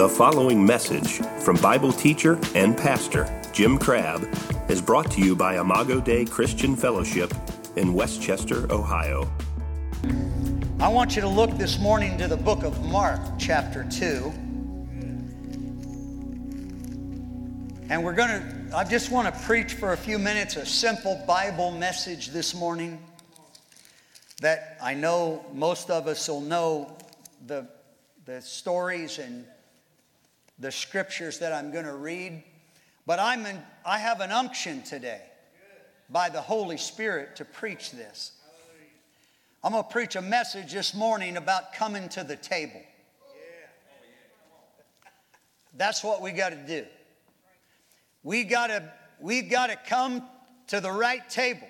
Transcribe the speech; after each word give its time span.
The 0.00 0.08
following 0.08 0.64
message 0.64 1.18
from 1.44 1.56
Bible 1.56 1.92
teacher 1.92 2.40
and 2.54 2.74
pastor 2.74 3.28
Jim 3.52 3.76
Crabb 3.76 4.26
is 4.70 4.80
brought 4.80 5.10
to 5.10 5.20
you 5.20 5.36
by 5.36 5.58
Imago 5.60 6.00
Dei 6.00 6.24
Christian 6.24 6.74
Fellowship 6.74 7.34
in 7.76 7.92
West 7.92 8.22
Chester, 8.22 8.66
Ohio. 8.72 9.30
I 10.80 10.88
want 10.88 11.16
you 11.16 11.20
to 11.20 11.28
look 11.28 11.50
this 11.58 11.78
morning 11.78 12.16
to 12.16 12.28
the 12.28 12.36
book 12.38 12.62
of 12.62 12.82
Mark, 12.86 13.20
chapter 13.38 13.86
2. 13.90 14.32
And 17.90 18.02
we're 18.02 18.14
going 18.14 18.30
to, 18.30 18.70
I 18.74 18.84
just 18.84 19.10
want 19.10 19.34
to 19.34 19.38
preach 19.42 19.74
for 19.74 19.92
a 19.92 19.98
few 19.98 20.18
minutes 20.18 20.56
a 20.56 20.64
simple 20.64 21.22
Bible 21.26 21.72
message 21.72 22.28
this 22.28 22.54
morning 22.54 22.98
that 24.40 24.78
I 24.82 24.94
know 24.94 25.44
most 25.52 25.90
of 25.90 26.06
us 26.06 26.26
will 26.26 26.40
know 26.40 26.96
the, 27.46 27.68
the 28.24 28.40
stories 28.40 29.18
and 29.18 29.44
the 30.60 30.70
scriptures 30.70 31.38
that 31.38 31.52
I'm 31.52 31.72
going 31.72 31.86
to 31.86 31.96
read. 31.96 32.42
But 33.06 33.18
I'm 33.18 33.44
in, 33.46 33.58
I 33.84 33.98
have 33.98 34.20
an 34.20 34.30
unction 34.30 34.82
today 34.82 35.22
by 36.10 36.28
the 36.28 36.40
Holy 36.40 36.76
Spirit 36.76 37.36
to 37.36 37.44
preach 37.44 37.90
this. 37.90 38.32
I'm 39.64 39.72
going 39.72 39.84
to 39.84 39.90
preach 39.90 40.16
a 40.16 40.22
message 40.22 40.72
this 40.72 40.94
morning 40.94 41.36
about 41.36 41.72
coming 41.72 42.08
to 42.10 42.24
the 42.24 42.36
table. 42.36 42.80
That's 45.76 46.04
what 46.04 46.22
we 46.22 46.32
got 46.32 46.50
to 46.50 46.56
do. 46.56 46.84
We 48.22 48.44
got 48.44 48.68
to 48.68 48.92
we 49.20 49.42
got 49.42 49.68
to 49.68 49.76
come 49.76 50.22
to 50.68 50.80
the 50.80 50.90
right 50.90 51.28
table. 51.28 51.68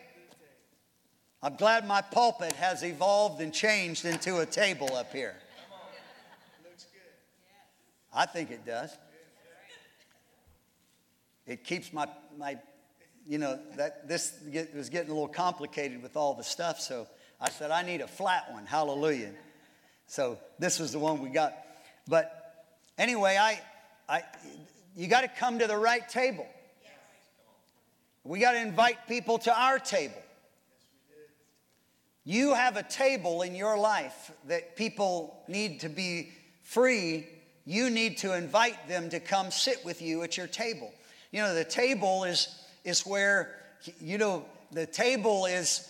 I'm 1.42 1.56
glad 1.56 1.86
my 1.86 2.00
pulpit 2.00 2.52
has 2.52 2.82
evolved 2.82 3.40
and 3.40 3.52
changed 3.52 4.04
into 4.04 4.38
a 4.38 4.46
table 4.46 4.94
up 4.94 5.12
here. 5.12 5.34
I 8.12 8.26
think 8.26 8.50
it 8.50 8.64
does. 8.66 8.96
It 11.46 11.64
keeps 11.64 11.92
my 11.92 12.08
my 12.38 12.58
you 13.26 13.38
know 13.38 13.58
that 13.76 14.08
this 14.08 14.32
get, 14.50 14.74
was 14.74 14.88
getting 14.88 15.10
a 15.10 15.14
little 15.14 15.28
complicated 15.28 16.02
with 16.02 16.16
all 16.16 16.34
the 16.34 16.44
stuff 16.44 16.80
so 16.80 17.06
I 17.40 17.48
said, 17.48 17.70
I 17.70 17.82
need 17.82 18.02
a 18.02 18.06
flat 18.06 18.52
one. 18.52 18.66
Hallelujah. 18.66 19.32
So 20.06 20.38
this 20.58 20.78
was 20.78 20.92
the 20.92 20.98
one 20.98 21.22
we 21.22 21.30
got. 21.30 21.54
But 22.06 22.66
anyway, 22.98 23.38
I, 23.40 23.60
I, 24.08 24.22
you 24.94 25.08
got 25.08 25.22
to 25.22 25.28
come 25.28 25.58
to 25.60 25.66
the 25.66 25.76
right 25.76 26.06
table. 26.06 26.46
We 28.22 28.40
got 28.40 28.52
to 28.52 28.60
invite 28.60 29.08
people 29.08 29.38
to 29.38 29.58
our 29.58 29.78
table. 29.78 30.22
You 32.24 32.52
have 32.52 32.76
a 32.76 32.82
table 32.82 33.40
in 33.40 33.54
your 33.54 33.78
life 33.78 34.30
that 34.46 34.76
people 34.76 35.42
need 35.48 35.80
to 35.80 35.88
be 35.88 36.32
free. 36.62 37.26
You 37.64 37.90
need 37.90 38.18
to 38.18 38.36
invite 38.36 38.88
them 38.88 39.10
to 39.10 39.20
come 39.20 39.50
sit 39.50 39.84
with 39.84 40.02
you 40.02 40.22
at 40.22 40.36
your 40.36 40.46
table. 40.46 40.92
You 41.30 41.42
know, 41.42 41.54
the 41.54 41.64
table 41.64 42.24
is, 42.24 42.48
is 42.84 43.06
where, 43.06 43.56
you 44.00 44.18
know, 44.18 44.44
the 44.72 44.86
table 44.86 45.46
is 45.46 45.86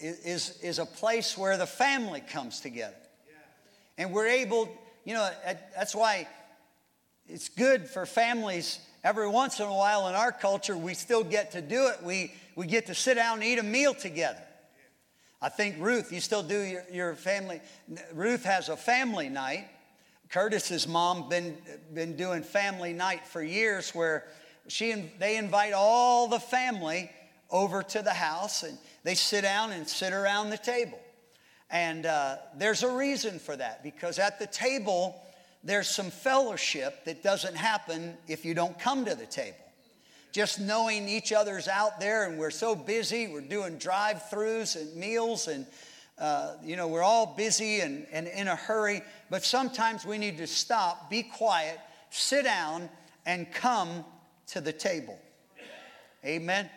is, 0.00 0.58
is 0.62 0.78
a 0.78 0.86
place 0.86 1.36
where 1.38 1.56
the 1.56 1.66
family 1.66 2.20
comes 2.20 2.60
together. 2.60 2.94
And 3.98 4.12
we're 4.12 4.26
able, 4.26 4.68
you 5.04 5.14
know, 5.14 5.30
that's 5.74 5.94
why 5.94 6.28
it's 7.28 7.48
good 7.48 7.88
for 7.88 8.04
families 8.04 8.78
every 9.02 9.28
once 9.28 9.60
in 9.60 9.66
a 9.66 9.74
while 9.74 10.08
in 10.08 10.14
our 10.14 10.32
culture, 10.32 10.76
we 10.76 10.92
still 10.92 11.24
get 11.24 11.52
to 11.52 11.62
do 11.62 11.86
it. 11.88 12.02
We, 12.02 12.34
we 12.56 12.66
get 12.66 12.86
to 12.86 12.94
sit 12.94 13.14
down 13.14 13.34
and 13.34 13.44
eat 13.44 13.58
a 13.58 13.62
meal 13.62 13.94
together. 13.94 14.42
I 15.40 15.48
think 15.48 15.76
Ruth, 15.78 16.12
you 16.12 16.20
still 16.20 16.42
do 16.42 16.60
your, 16.60 16.84
your 16.90 17.14
family. 17.14 17.60
Ruth 18.12 18.44
has 18.44 18.68
a 18.68 18.76
family 18.76 19.28
night. 19.28 19.68
Curtis's 20.30 20.88
mom 20.88 21.28
been 21.28 21.56
been 21.94 22.16
doing 22.16 22.42
family 22.42 22.92
night 22.92 23.26
for 23.26 23.42
years, 23.42 23.94
where 23.94 24.24
she 24.68 24.90
and 24.90 25.10
they 25.18 25.36
invite 25.36 25.72
all 25.72 26.28
the 26.28 26.40
family 26.40 27.10
over 27.50 27.82
to 27.82 28.02
the 28.02 28.12
house, 28.12 28.62
and 28.62 28.76
they 29.04 29.14
sit 29.14 29.42
down 29.42 29.72
and 29.72 29.88
sit 29.88 30.12
around 30.12 30.50
the 30.50 30.58
table. 30.58 30.98
And 31.70 32.06
uh, 32.06 32.36
there's 32.56 32.82
a 32.82 32.90
reason 32.90 33.38
for 33.38 33.56
that 33.56 33.82
because 33.82 34.18
at 34.18 34.38
the 34.38 34.46
table, 34.46 35.20
there's 35.64 35.88
some 35.88 36.10
fellowship 36.10 37.04
that 37.04 37.22
doesn't 37.22 37.56
happen 37.56 38.16
if 38.28 38.44
you 38.44 38.54
don't 38.54 38.78
come 38.78 39.04
to 39.04 39.14
the 39.14 39.26
table. 39.26 39.56
Just 40.32 40.60
knowing 40.60 41.08
each 41.08 41.32
other's 41.32 41.66
out 41.66 41.98
there 41.98 42.24
and 42.28 42.38
we're 42.38 42.50
so 42.50 42.74
busy, 42.74 43.26
we're 43.26 43.40
doing 43.40 43.78
drive 43.78 44.22
throughs 44.30 44.76
and 44.76 44.94
meals 44.94 45.48
and 45.48 45.66
uh, 46.18 46.54
you 46.64 46.76
know, 46.76 46.88
we're 46.88 47.02
all 47.02 47.34
busy 47.36 47.80
and, 47.80 48.06
and 48.10 48.26
in 48.26 48.48
a 48.48 48.56
hurry, 48.56 49.02
but 49.28 49.44
sometimes 49.44 50.06
we 50.06 50.16
need 50.16 50.38
to 50.38 50.46
stop, 50.46 51.10
be 51.10 51.22
quiet, 51.22 51.78
sit 52.10 52.44
down, 52.44 52.88
and 53.26 53.52
come 53.52 54.04
to 54.48 54.60
the 54.60 54.72
table. 54.72 55.18
Amen. 56.24 56.70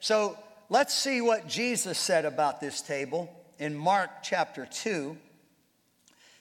So 0.00 0.38
let's 0.70 0.94
see 0.94 1.20
what 1.20 1.46
Jesus 1.46 1.98
said 1.98 2.24
about 2.24 2.60
this 2.60 2.80
table 2.80 3.30
in 3.58 3.76
Mark 3.76 4.10
chapter 4.22 4.66
2. 4.66 5.16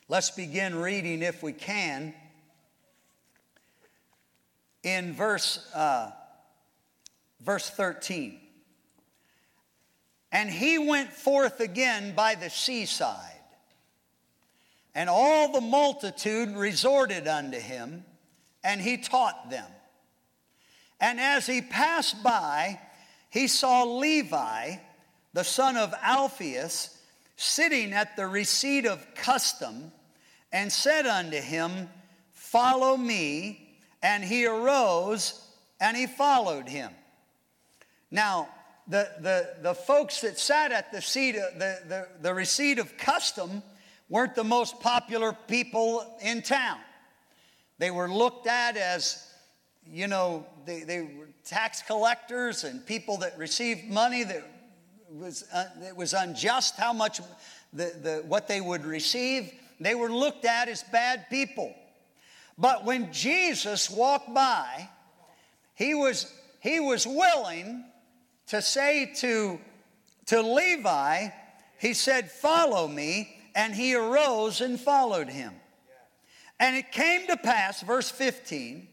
Let's 0.07 0.31
begin 0.31 0.75
reading, 0.75 1.23
if 1.23 1.43
we 1.43 1.51
can, 1.51 2.13
in 4.83 5.13
verse, 5.13 5.66
uh, 5.73 6.11
verse 7.41 7.69
13. 7.69 8.39
And 10.35 10.50
he 10.50 10.78
went 10.78 11.13
forth 11.13 11.62
again 11.62 12.13
by 12.13 12.35
the 12.35 12.50
seaside, 12.50 13.40
and 14.94 15.09
all 15.09 15.53
the 15.53 15.62
multitude 15.62 16.50
resorted 16.57 17.25
unto 17.25 17.57
him, 17.57 18.03
and 18.62 18.81
he 18.81 18.97
taught 18.97 19.50
them. 19.50 19.72
And 21.00 21.22
as 21.22 21.46
he 21.46 21.62
passed 21.62 22.22
by, 22.22 22.81
he 23.29 23.47
saw 23.47 23.84
Levi, 23.84 24.75
the 25.31 25.46
son 25.46 25.78
of 25.78 25.94
Alphaeus, 26.03 27.02
sitting 27.38 27.94
at 27.94 28.17
the 28.17 28.28
receipt 28.28 28.85
of 28.85 29.16
custom, 29.16 29.94
and 30.52 30.69
said 30.69 31.06
unto 31.06 31.40
him, 31.40 31.88
Follow 32.34 32.97
me. 32.97 33.78
And 34.03 34.22
he 34.22 34.46
arose 34.46 35.41
and 35.79 35.96
he 35.96 36.07
followed 36.07 36.67
him. 36.67 36.91
Now, 38.12 38.50
the, 38.88 39.09
the, 39.19 39.50
the 39.62 39.73
folks 39.73 40.22
that 40.22 40.38
sat 40.38 40.72
at 40.72 40.91
the, 40.91 41.01
seat 41.01 41.35
of, 41.35 41.57
the, 41.57 41.79
the, 41.88 42.07
the 42.22 42.34
receipt 42.34 42.79
of 42.79 42.97
custom 42.97 43.63
weren't 44.09 44.35
the 44.35 44.44
most 44.44 44.79
popular 44.79 45.35
people 45.47 46.06
in 46.22 46.41
town. 46.41 46.78
They 47.79 47.91
were 47.91 48.09
looked 48.09 48.47
at 48.47 48.78
as, 48.78 49.28
you 49.88 50.07
know, 50.07 50.46
they, 50.66 50.81
they 50.81 51.01
were 51.01 51.29
tax 51.44 51.81
collectors 51.81 52.63
and 52.63 52.85
people 52.85 53.18
that 53.18 53.38
received 53.38 53.85
money 53.85 54.23
that 54.23 54.44
was, 55.12 55.46
uh, 55.53 55.66
it 55.88 55.96
was 55.96 56.13
unjust 56.13 56.75
how 56.75 56.94
much 56.94 57.19
the, 57.73 57.91
the, 58.02 58.23
what 58.28 58.47
they 58.47 58.62
would 58.62 58.85
receive. 58.85 59.52
They 59.79 59.96
were 59.96 60.12
looked 60.12 60.46
at 60.46 60.69
as 60.69 60.84
bad 60.84 61.29
people. 61.29 61.73
But 62.57 62.85
when 62.85 63.12
Jesus 63.12 63.90
walked 63.90 64.34
by, 64.34 64.90
he 65.73 65.94
was, 65.94 66.34
he 66.62 66.79
was 66.79 67.06
willing 67.06 67.84
to 68.47 68.61
say 68.61 69.11
to, 69.17 69.59
to 70.28 70.41
Levi, 70.41 71.29
he 71.79 71.94
said, 71.94 72.31
Follow 72.31 72.88
me. 72.88 73.31
And 73.56 73.73
he 73.73 73.95
arose 73.95 74.59
and 74.59 74.78
followed 74.78 75.29
him. 75.29 75.53
And 76.59 76.75
it 76.75 76.91
came 76.91 77.25
to 77.28 77.38
pass, 77.38 77.81
verse 77.81 78.11
15, 78.11 78.88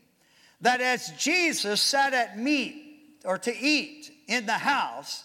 that 0.61 0.81
as 0.81 1.11
Jesus 1.19 1.81
sat 1.81 2.15
at 2.15 2.39
meat 2.39 3.19
or 3.25 3.39
to 3.39 3.57
eat 3.57 4.13
in 4.29 4.47
the 4.47 4.53
house, 4.53 5.25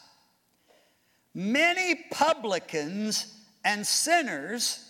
many 1.35 2.03
publicans 2.11 3.31
and 3.63 3.85
sinners 3.85 4.83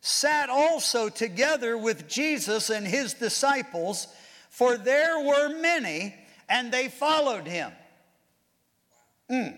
sat 0.00 0.48
also 0.48 1.08
together 1.08 1.78
with 1.78 2.08
Jesus 2.08 2.70
and 2.70 2.84
his 2.84 3.14
disciples, 3.14 4.08
for 4.50 4.76
there 4.76 5.20
were 5.20 5.60
many, 5.60 6.14
and 6.48 6.72
they 6.72 6.88
followed 6.88 7.46
him. 7.46 7.70
Mm. 9.32 9.56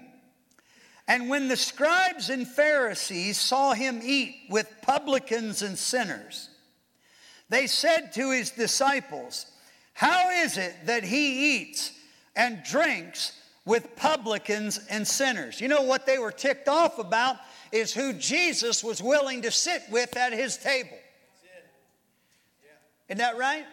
And 1.07 1.29
when 1.29 1.49
the 1.49 1.57
scribes 1.57 2.31
and 2.31 2.47
Pharisees 2.47 3.39
saw 3.39 3.73
him 3.73 4.01
eat 4.03 4.37
with 4.49 4.73
publicans 4.83 5.63
and 5.63 5.79
sinners, 5.79 6.49
they 7.51 7.67
said 7.67 8.13
to 8.15 8.31
his 8.31 8.51
disciples, 8.53 9.47
how 9.93 10.31
is 10.31 10.57
it 10.57 10.75
that 10.87 11.05
he 11.05 11.57
eats 11.57 11.93
and 12.35 12.63
drinks 12.65 13.33
with 13.67 13.97
publicans 13.97 14.81
and 14.89 15.07
sinners? 15.07 15.61
You 15.61 15.69
know 15.69 15.83
what 15.83 16.07
they 16.07 16.19
were 16.19 16.33
ticked 16.33 16.69
off 16.69 16.99
about 16.99 17.37
is 17.71 17.93
who 17.93 18.13
Jesus 18.15 18.83
was 18.83 19.03
willing 19.03 19.43
to 19.43 19.51
sit 19.51 19.83
with 19.91 20.17
at 20.17 20.33
his 20.33 20.57
table. 20.57 20.97
Isn't 23.09 23.19
that 23.19 23.37
right? 23.37 23.67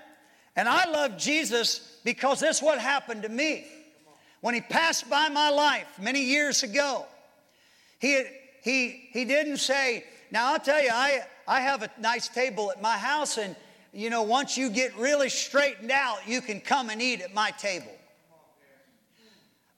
And 0.58 0.68
I 0.68 0.90
love 0.90 1.18
Jesus 1.18 2.00
because 2.04 2.42
that's 2.42 2.62
what 2.62 2.78
happened 2.78 3.24
to 3.24 3.30
me. 3.30 3.66
When 4.42 4.56
he 4.56 4.62
passed 4.62 5.10
by 5.10 5.30
my 5.30 5.50
life 5.50 5.88
many 6.00 6.22
years 6.22 6.64
ago, 6.64 7.06
he, 8.00 8.24
he, 8.64 9.10
he 9.12 9.26
didn't 9.26 9.58
say, 9.58 10.04
Now 10.32 10.54
I'll 10.54 10.60
tell 10.60 10.82
you, 10.82 10.90
I, 10.92 11.22
I 11.48 11.62
have 11.62 11.84
a 11.84 11.92
nice 12.00 12.28
table 12.28 12.72
at 12.72 12.82
my 12.82 12.98
house, 12.98 13.38
and 13.38 13.56
you 13.94 14.10
know, 14.10 14.24
once 14.24 14.58
you 14.58 14.70
get 14.70 14.96
really 14.98 15.30
straightened 15.30 15.92
out, 15.92 16.28
you 16.28 16.42
can 16.42 16.60
come 16.60 16.90
and 16.90 17.02
eat 17.02 17.22
at 17.22 17.34
my 17.34 17.52
table. 17.52 17.92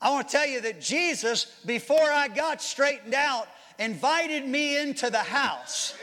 I 0.02 0.12
want 0.12 0.28
to 0.30 0.38
tell 0.38 0.48
you 0.48 0.62
that 0.62 0.82
Jesus, 0.82 1.46
before 1.66 2.12
I 2.12 2.28
got 2.28 2.62
straightened 2.62 3.14
out, 3.14 3.48
invited 3.80 4.48
me 4.48 4.78
into 4.78 5.10
the 5.10 5.20
house. 5.20 5.96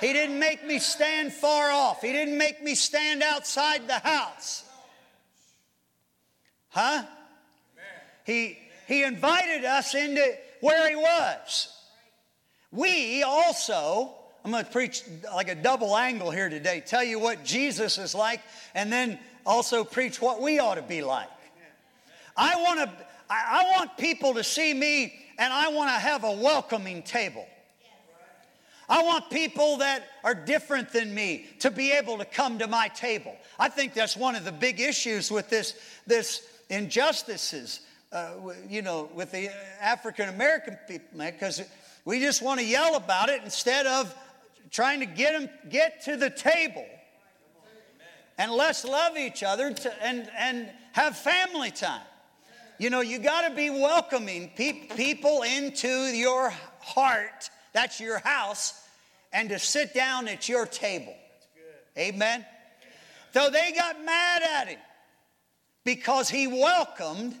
He 0.00 0.12
didn't 0.12 0.38
make 0.38 0.64
me 0.64 0.78
stand 0.78 1.32
far 1.32 1.70
off. 1.70 2.00
He 2.00 2.12
didn't 2.12 2.38
make 2.38 2.62
me 2.62 2.74
stand 2.74 3.22
outside 3.22 3.88
the 3.88 3.98
house. 3.98 4.64
Huh? 6.68 7.04
He, 8.28 8.58
he 8.86 9.04
invited 9.04 9.64
us 9.64 9.94
into 9.94 10.22
where 10.60 10.86
He 10.86 10.94
was. 10.94 11.74
We 12.70 13.22
also, 13.22 14.12
I'm 14.44 14.50
going 14.50 14.66
to 14.66 14.70
preach 14.70 15.02
like 15.34 15.48
a 15.48 15.54
double 15.54 15.96
angle 15.96 16.30
here 16.30 16.50
today, 16.50 16.82
tell 16.86 17.02
you 17.02 17.18
what 17.18 17.42
Jesus 17.42 17.96
is 17.96 18.14
like, 18.14 18.42
and 18.74 18.92
then 18.92 19.18
also 19.46 19.82
preach 19.82 20.20
what 20.20 20.42
we 20.42 20.58
ought 20.58 20.74
to 20.74 20.82
be 20.82 21.00
like. 21.00 21.30
I 22.36 22.54
want 22.62 22.80
to. 22.80 23.06
I 23.30 23.74
want 23.76 23.96
people 23.98 24.34
to 24.34 24.44
see 24.44 24.72
me 24.72 25.14
and 25.38 25.52
I 25.52 25.68
want 25.68 25.90
to 25.90 26.00
have 26.00 26.24
a 26.24 26.32
welcoming 26.32 27.02
table. 27.02 27.46
I 28.88 29.02
want 29.02 29.28
people 29.28 29.78
that 29.78 30.02
are 30.24 30.34
different 30.34 30.94
than 30.94 31.14
me 31.14 31.46
to 31.58 31.70
be 31.70 31.92
able 31.92 32.16
to 32.18 32.24
come 32.24 32.58
to 32.60 32.66
my 32.66 32.88
table. 32.88 33.36
I 33.58 33.68
think 33.68 33.92
that's 33.92 34.16
one 34.16 34.34
of 34.34 34.46
the 34.46 34.52
big 34.52 34.80
issues 34.80 35.30
with 35.30 35.50
this, 35.50 35.74
this 36.06 36.40
injustices, 36.70 37.80
uh, 38.12 38.32
you 38.68 38.82
know, 38.82 39.10
with 39.14 39.32
the 39.32 39.50
African 39.80 40.28
American 40.28 40.78
people, 40.88 41.18
man, 41.18 41.32
because 41.32 41.62
we 42.04 42.20
just 42.20 42.42
want 42.42 42.60
to 42.60 42.66
yell 42.66 42.96
about 42.96 43.28
it 43.28 43.42
instead 43.44 43.86
of 43.86 44.14
trying 44.70 45.00
to 45.00 45.06
get 45.06 45.38
them 45.38 45.50
get 45.68 46.04
to 46.04 46.16
the 46.16 46.30
table 46.30 46.86
and 48.38 48.52
let's 48.52 48.84
love 48.84 49.18
each 49.18 49.42
other 49.42 49.72
to, 49.72 50.02
and, 50.04 50.30
and 50.38 50.70
have 50.92 51.18
family 51.18 51.72
time. 51.72 52.00
You 52.78 52.90
know, 52.90 53.00
you 53.00 53.18
got 53.18 53.48
to 53.48 53.54
be 53.54 53.68
welcoming 53.68 54.52
pe- 54.54 54.86
people 54.96 55.42
into 55.42 55.88
your 55.88 56.50
heart, 56.80 57.50
that's 57.72 57.98
your 58.00 58.20
house, 58.20 58.80
and 59.32 59.48
to 59.48 59.58
sit 59.58 59.92
down 59.92 60.28
at 60.28 60.48
your 60.48 60.64
table. 60.64 61.14
Amen. 61.98 62.46
So 63.34 63.50
they 63.50 63.72
got 63.76 64.02
mad 64.04 64.42
at 64.42 64.68
him 64.68 64.78
because 65.84 66.30
he 66.30 66.46
welcomed 66.46 67.34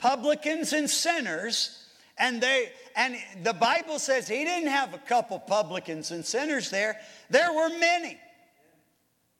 publicans 0.00 0.72
and 0.72 0.88
sinners 0.88 1.86
and 2.18 2.40
they 2.40 2.70
and 2.96 3.16
the 3.42 3.52
bible 3.52 3.98
says 3.98 4.26
he 4.26 4.44
didn't 4.44 4.68
have 4.68 4.94
a 4.94 4.98
couple 4.98 5.38
publicans 5.38 6.10
and 6.10 6.24
sinners 6.24 6.70
there 6.70 6.96
there 7.28 7.52
were 7.52 7.68
many 7.78 8.18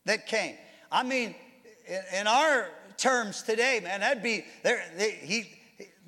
that 0.05 0.27
came 0.27 0.55
i 0.93 1.03
mean 1.03 1.35
in 2.19 2.27
our 2.27 2.69
terms 3.01 3.43
today, 3.43 3.81
man, 3.83 4.01
that'd 4.01 4.23
be 4.23 4.45
there. 4.63 4.83
He, 4.99 5.51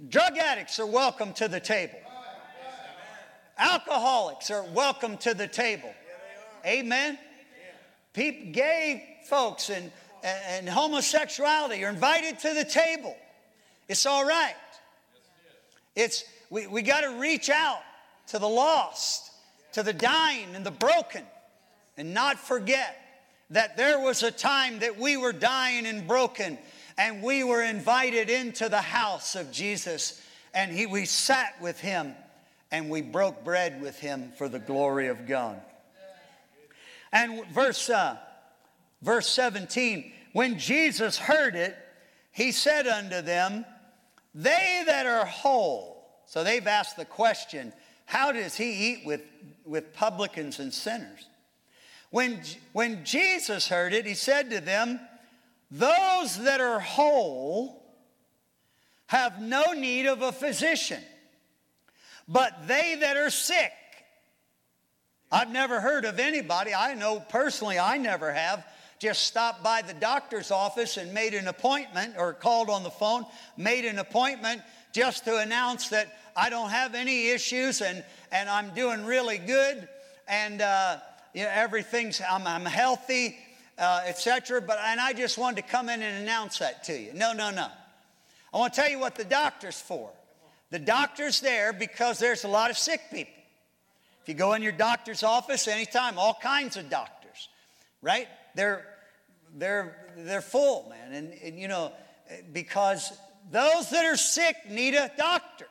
drug 0.09 0.37
addicts 0.37 0.79
are 0.79 0.87
welcome 0.87 1.33
to 1.35 1.49
the 1.49 1.61
table. 1.61 1.99
Alcoholics 3.59 4.51
are 4.51 4.65
welcome 4.75 5.17
to 5.19 5.35
the 5.35 5.47
table. 5.47 5.93
Amen. 6.67 7.19
People, 8.13 8.53
gay 8.53 9.19
folks 9.29 9.71
and, 9.71 9.91
and 10.23 10.69
homosexuality 10.69 11.85
are 11.85 11.89
invited 11.89 12.39
to 12.41 12.55
the 12.55 12.65
table. 12.65 13.17
It's 13.89 14.07
all 14.07 14.25
right. 14.25 14.55
It's 15.95 16.25
we, 16.51 16.67
we 16.67 16.83
got 16.83 17.03
to 17.03 17.19
reach 17.19 17.51
out 17.51 17.81
to 18.29 18.39
the 18.39 18.49
lost, 18.49 19.31
to 19.73 19.83
the 19.83 19.93
dying 19.93 20.55
and 20.55 20.65
the 20.65 20.71
broken, 20.71 21.25
and 21.97 22.15
not 22.15 22.39
forget 22.39 22.97
that 23.51 23.77
there 23.77 23.99
was 23.99 24.23
a 24.23 24.31
time 24.31 24.79
that 24.81 24.99
we 24.99 25.17
were 25.17 25.33
dying 25.33 25.87
and 25.87 26.07
broken 26.07 26.59
and 26.99 27.23
we 27.23 27.45
were 27.45 27.63
invited 27.63 28.31
into 28.31 28.69
the 28.69 28.81
house 28.81 29.35
of 29.35 29.51
Jesus, 29.51 30.21
and 30.55 30.71
he, 30.71 30.87
we 30.87 31.05
sat 31.05 31.55
with 31.61 31.81
him 31.81 32.15
and 32.71 32.89
we 32.89 33.03
broke 33.03 33.45
bread 33.45 33.81
with 33.83 33.99
him 33.99 34.33
for 34.37 34.49
the 34.49 34.59
glory 34.59 35.09
of 35.09 35.27
God. 35.27 35.61
And 37.13 37.47
verse, 37.49 37.91
uh, 37.91 38.17
verse 39.03 39.29
17, 39.29 40.13
when 40.33 40.59
Jesus 40.59 41.19
heard 41.19 41.55
it, 41.55 41.77
he 42.33 42.53
said 42.53 42.87
unto 42.87 43.21
them, 43.21 43.67
They 44.35 44.83
that 44.87 45.07
are 45.07 45.25
whole. 45.25 46.07
So 46.27 46.45
they've 46.45 46.67
asked 46.67 46.97
the 46.97 47.05
question, 47.05 47.73
How 48.07 48.33
does 48.33 48.57
he 48.57 48.93
eat 48.93 49.07
with, 49.07 49.23
with 49.65 49.93
publicans 49.93 50.59
and 50.59 50.73
sinners? 50.73 51.27
When, 52.11 52.41
when 52.73 53.05
Jesus 53.05 53.69
heard 53.69 53.93
it, 53.93 54.07
he 54.07 54.15
said 54.15 54.51
to 54.51 54.61
them, 54.61 55.01
those 55.73 56.37
that 56.45 56.61
are 56.61 56.79
whole 56.79 57.83
have 59.07 59.41
no 59.41 59.73
need 59.73 60.05
of 60.05 60.21
a 60.21 60.31
physician, 60.31 61.03
but 62.29 62.69
they 62.69 62.97
that 63.01 63.17
are 63.17 63.31
sick. 63.31 63.73
I've 65.31 65.51
never 65.51 65.81
heard 65.81 66.05
of 66.05 66.19
anybody, 66.19 66.75
I 66.75 66.93
know 66.93 67.21
personally, 67.21 67.79
I 67.79 67.97
never 67.97 68.31
have, 68.31 68.67
just 69.03 69.23
stopped 69.23 69.65
by 69.65 69.83
the 69.83 69.95
doctor's 69.95 70.51
office 70.51 70.97
and 70.97 71.13
made 71.13 71.35
an 71.35 71.49
appointment 71.49 72.15
or 72.17 72.33
called 72.33 72.71
on 72.71 72.85
the 72.85 72.91
phone, 72.91 73.27
made 73.57 73.85
an 73.85 73.99
appointment 73.99 74.63
just 74.93 75.25
to 75.25 75.39
announce 75.39 75.89
that 75.89 76.17
I 76.37 76.49
don't 76.49 76.71
have 76.71 76.95
any 76.95 77.29
issues 77.29 77.83
and, 77.83 78.05
and 78.31 78.49
I'm 78.49 78.73
doing 78.75 79.05
really 79.05 79.39
good 79.39 79.89
and 80.29 80.63
uh, 80.63 80.99
you 81.35 81.43
know, 81.43 81.51
everything's, 81.53 82.21
I'm, 82.31 82.47
I'm 82.47 82.65
healthy 82.65 83.37
uh, 83.79 84.03
etc. 84.07 84.61
But 84.61 84.79
and 84.85 85.01
I 85.01 85.13
just 85.13 85.37
wanted 85.37 85.63
to 85.63 85.69
come 85.69 85.89
in 85.89 86.01
and 86.03 86.23
announce 86.23 86.59
that 86.59 86.85
to 86.85 86.97
you. 86.97 87.13
No, 87.15 87.33
no, 87.33 87.51
no. 87.51 87.67
I 88.55 88.59
want 88.59 88.75
to 88.75 88.81
tell 88.81 88.91
you 88.91 88.99
what 88.99 89.17
the 89.17 89.25
doctor's 89.25 89.81
for. 89.81 90.11
The 90.71 90.79
doctor's 90.79 91.41
there 91.41 91.73
because 91.73 92.19
there's 92.19 92.45
a 92.45 92.49
lot 92.49 92.71
of 92.71 92.79
sick 92.79 93.01
people. 93.11 93.33
If 94.23 94.29
you 94.29 94.35
go 94.35 94.53
in 94.53 94.63
your 94.63 94.73
doctor's 94.73 95.23
office 95.23 95.67
anytime, 95.67 96.19
all 96.19 96.39
kinds 96.41 96.77
of 96.77 96.89
doctors, 96.89 97.49
right? 98.03 98.29
They're 98.55 98.87
they're 99.53 99.97
they're 100.17 100.41
full, 100.41 100.89
man, 100.91 101.13
and, 101.13 101.35
and 101.43 101.59
you 101.59 101.69
know 101.69 101.93
because 102.53 103.13
those 103.51 103.91
that 103.91 104.05
are 104.05 104.17
sick 104.17 104.57
need 104.69 104.95
a 104.95 105.11
doctor. 105.17 105.67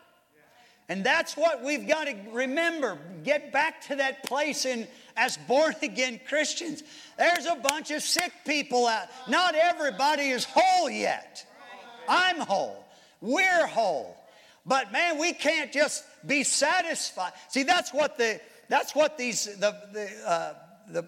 And 0.89 1.05
that's 1.05 1.37
what 1.37 1.63
we've 1.63 1.87
got 1.87 2.07
to 2.07 2.15
remember. 2.31 2.97
Get 3.23 3.53
back 3.53 3.87
to 3.87 3.95
that 3.95 4.25
place 4.25 4.65
in 4.65 4.87
as 5.15 5.37
born 5.37 5.73
again 5.81 6.19
Christians. 6.27 6.83
There's 7.17 7.45
a 7.45 7.55
bunch 7.55 7.91
of 7.91 8.01
sick 8.01 8.33
people 8.45 8.87
out. 8.87 9.07
Not 9.29 9.55
everybody 9.55 10.23
is 10.23 10.45
whole 10.49 10.89
yet. 10.89 11.45
I'm 12.09 12.41
whole. 12.41 12.83
We're 13.21 13.67
whole. 13.67 14.17
But 14.65 14.91
man, 14.91 15.17
we 15.17 15.31
can't 15.31 15.71
just 15.71 16.03
be 16.27 16.43
satisfied. 16.43 17.31
See, 17.47 17.63
that's 17.63 17.93
what 17.93 18.17
the 18.17 18.41
that's 18.67 18.93
what 18.93 19.17
these 19.17 19.45
the 19.45 19.71
the 19.93 20.09
uh, 20.29 20.53
the 20.89 21.05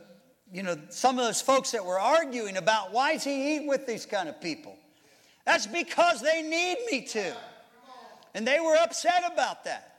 you 0.54 0.64
know 0.64 0.78
some 0.90 1.20
of 1.20 1.26
those 1.26 1.42
folks 1.42 1.72
that 1.72 1.84
were 1.86 2.00
arguing 2.00 2.58
about 2.58 2.94
why 2.94 3.14
is 3.14 3.24
he 3.24 3.56
eat 3.56 3.68
with 3.68 3.86
these 3.86 4.06
kind 4.06 4.30
of 4.30 4.40
people? 4.40 4.78
That's 5.46 5.68
because 5.68 6.22
they 6.22 6.42
need 6.42 6.78
me 6.90 7.02
to. 7.08 7.36
And 8.34 8.48
they 8.48 8.60
were 8.60 8.76
upset 8.76 9.24
about 9.32 9.66
that. 9.66 9.90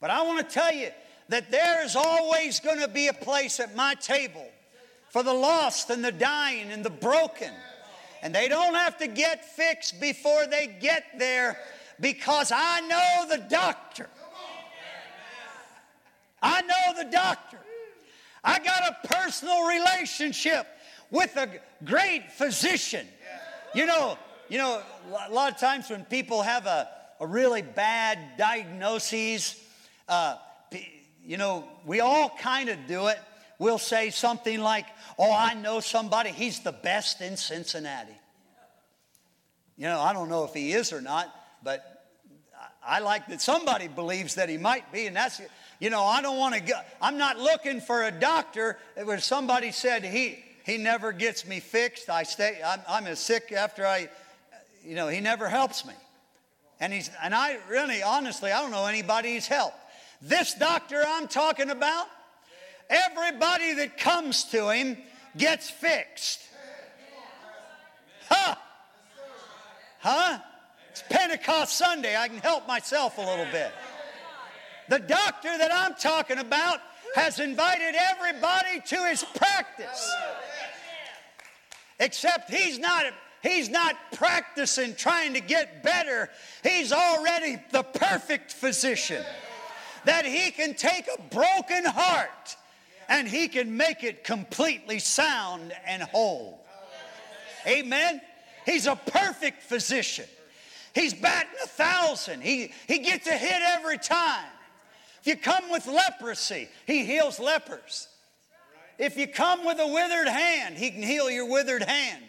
But 0.00 0.10
I 0.10 0.22
want 0.22 0.48
to 0.48 0.54
tell 0.54 0.72
you, 0.72 0.90
that 1.30 1.52
there 1.52 1.84
is 1.84 1.94
always 1.94 2.58
going 2.58 2.80
to 2.80 2.88
be 2.88 3.06
a 3.06 3.12
place 3.12 3.60
at 3.60 3.76
my 3.76 3.94
table 3.94 4.46
for 5.10 5.22
the 5.22 5.32
lost 5.32 5.88
and 5.88 6.04
the 6.04 6.12
dying 6.12 6.72
and 6.72 6.84
the 6.84 6.90
broken. 6.90 7.52
And 8.22 8.34
they 8.34 8.48
don't 8.48 8.74
have 8.74 8.98
to 8.98 9.06
get 9.06 9.44
fixed 9.44 10.00
before 10.00 10.46
they 10.48 10.66
get 10.66 11.04
there 11.18 11.56
because 12.00 12.52
I 12.54 12.80
know 12.80 13.36
the 13.36 13.44
doctor. 13.48 14.08
I 16.42 16.62
know 16.62 17.04
the 17.04 17.10
doctor. 17.10 17.60
I 18.42 18.58
got 18.58 18.82
a 18.82 19.08
personal 19.08 19.66
relationship 19.66 20.66
with 21.10 21.36
a 21.36 21.48
great 21.84 22.30
physician. 22.32 23.06
You 23.74 23.86
know, 23.86 24.18
you 24.48 24.58
know, 24.58 24.82
a 25.28 25.32
lot 25.32 25.52
of 25.52 25.58
times 25.58 25.90
when 25.90 26.04
people 26.04 26.42
have 26.42 26.66
a, 26.66 26.88
a 27.20 27.26
really 27.26 27.62
bad 27.62 28.18
diagnosis, 28.36 29.62
uh, 30.08 30.36
you 31.24 31.36
know, 31.36 31.64
we 31.84 32.00
all 32.00 32.30
kind 32.40 32.68
of 32.68 32.78
do 32.86 33.08
it. 33.08 33.18
We'll 33.58 33.78
say 33.78 34.10
something 34.10 34.60
like, 34.60 34.86
Oh, 35.18 35.32
I 35.32 35.54
know 35.54 35.80
somebody, 35.80 36.30
he's 36.30 36.60
the 36.60 36.72
best 36.72 37.20
in 37.20 37.36
Cincinnati. 37.36 38.16
You 39.76 39.84
know, 39.84 40.00
I 40.00 40.12
don't 40.12 40.28
know 40.28 40.44
if 40.44 40.54
he 40.54 40.72
is 40.72 40.92
or 40.92 41.00
not, 41.00 41.34
but 41.62 41.99
I 42.86 43.00
like 43.00 43.26
that 43.28 43.40
somebody 43.40 43.88
believes 43.88 44.36
that 44.36 44.48
he 44.48 44.56
might 44.56 44.90
be, 44.92 45.06
and 45.06 45.14
that's, 45.14 45.40
you 45.80 45.90
know, 45.90 46.02
I 46.04 46.22
don't 46.22 46.38
want 46.38 46.54
to 46.54 46.60
go, 46.60 46.74
I'm 47.00 47.18
not 47.18 47.38
looking 47.38 47.80
for 47.80 48.04
a 48.04 48.10
doctor 48.10 48.78
where 49.04 49.18
somebody 49.18 49.70
said 49.70 50.04
he, 50.04 50.42
he 50.64 50.78
never 50.78 51.12
gets 51.12 51.46
me 51.46 51.60
fixed. 51.60 52.08
I 52.08 52.22
stay, 52.22 52.60
I'm, 52.64 52.80
I'm 52.88 53.06
as 53.06 53.18
sick 53.18 53.52
after 53.52 53.86
I, 53.86 54.08
you 54.84 54.94
know, 54.94 55.08
he 55.08 55.20
never 55.20 55.48
helps 55.48 55.84
me. 55.84 55.94
And 56.80 56.92
he's, 56.92 57.10
and 57.22 57.34
I 57.34 57.58
really, 57.68 58.02
honestly, 58.02 58.50
I 58.50 58.62
don't 58.62 58.70
know 58.70 58.86
anybody 58.86 59.34
he's 59.34 59.46
helped. 59.46 59.76
This 60.22 60.54
doctor 60.54 61.02
I'm 61.06 61.28
talking 61.28 61.70
about, 61.70 62.06
everybody 62.88 63.74
that 63.74 63.98
comes 63.98 64.44
to 64.44 64.70
him 64.70 64.96
gets 65.36 65.68
fixed. 65.68 66.40
Huh? 68.28 68.54
Huh? 69.98 70.38
It's 70.90 71.04
Pentecost 71.08 71.78
Sunday. 71.78 72.16
I 72.16 72.26
can 72.26 72.38
help 72.38 72.66
myself 72.66 73.16
a 73.18 73.20
little 73.20 73.46
bit. 73.52 73.70
The 74.88 74.98
doctor 74.98 75.56
that 75.56 75.70
I'm 75.72 75.94
talking 75.94 76.38
about 76.38 76.80
has 77.14 77.38
invited 77.38 77.94
everybody 77.94 78.80
to 78.86 78.96
his 79.06 79.22
practice. 79.22 80.12
Except 82.00 82.50
he's 82.50 82.80
not 82.80 83.04
he's 83.40 83.68
not 83.68 83.94
practicing 84.14 84.96
trying 84.96 85.34
to 85.34 85.40
get 85.40 85.84
better. 85.84 86.28
He's 86.64 86.92
already 86.92 87.62
the 87.70 87.84
perfect 87.84 88.52
physician. 88.52 89.24
That 90.06 90.24
he 90.24 90.50
can 90.50 90.74
take 90.74 91.06
a 91.06 91.22
broken 91.22 91.84
heart 91.84 92.56
and 93.08 93.28
he 93.28 93.46
can 93.46 93.76
make 93.76 94.02
it 94.02 94.24
completely 94.24 94.98
sound 94.98 95.72
and 95.86 96.02
whole. 96.02 96.66
Amen. 97.64 98.20
He's 98.66 98.86
a 98.88 98.96
perfect 98.96 99.62
physician. 99.62 100.26
He's 100.94 101.14
batting 101.14 101.52
a 101.62 101.66
thousand. 101.66 102.42
He, 102.42 102.72
he 102.88 102.98
gets 102.98 103.26
a 103.26 103.36
hit 103.36 103.62
every 103.62 103.98
time. 103.98 104.46
If 105.20 105.26
you 105.26 105.36
come 105.36 105.70
with 105.70 105.86
leprosy, 105.86 106.68
he 106.86 107.04
heals 107.04 107.38
lepers. 107.38 108.08
If 108.98 109.16
you 109.16 109.26
come 109.26 109.64
with 109.64 109.78
a 109.78 109.86
withered 109.86 110.28
hand, 110.28 110.76
he 110.76 110.90
can 110.90 111.02
heal 111.02 111.30
your 111.30 111.48
withered 111.48 111.82
hand. 111.82 112.22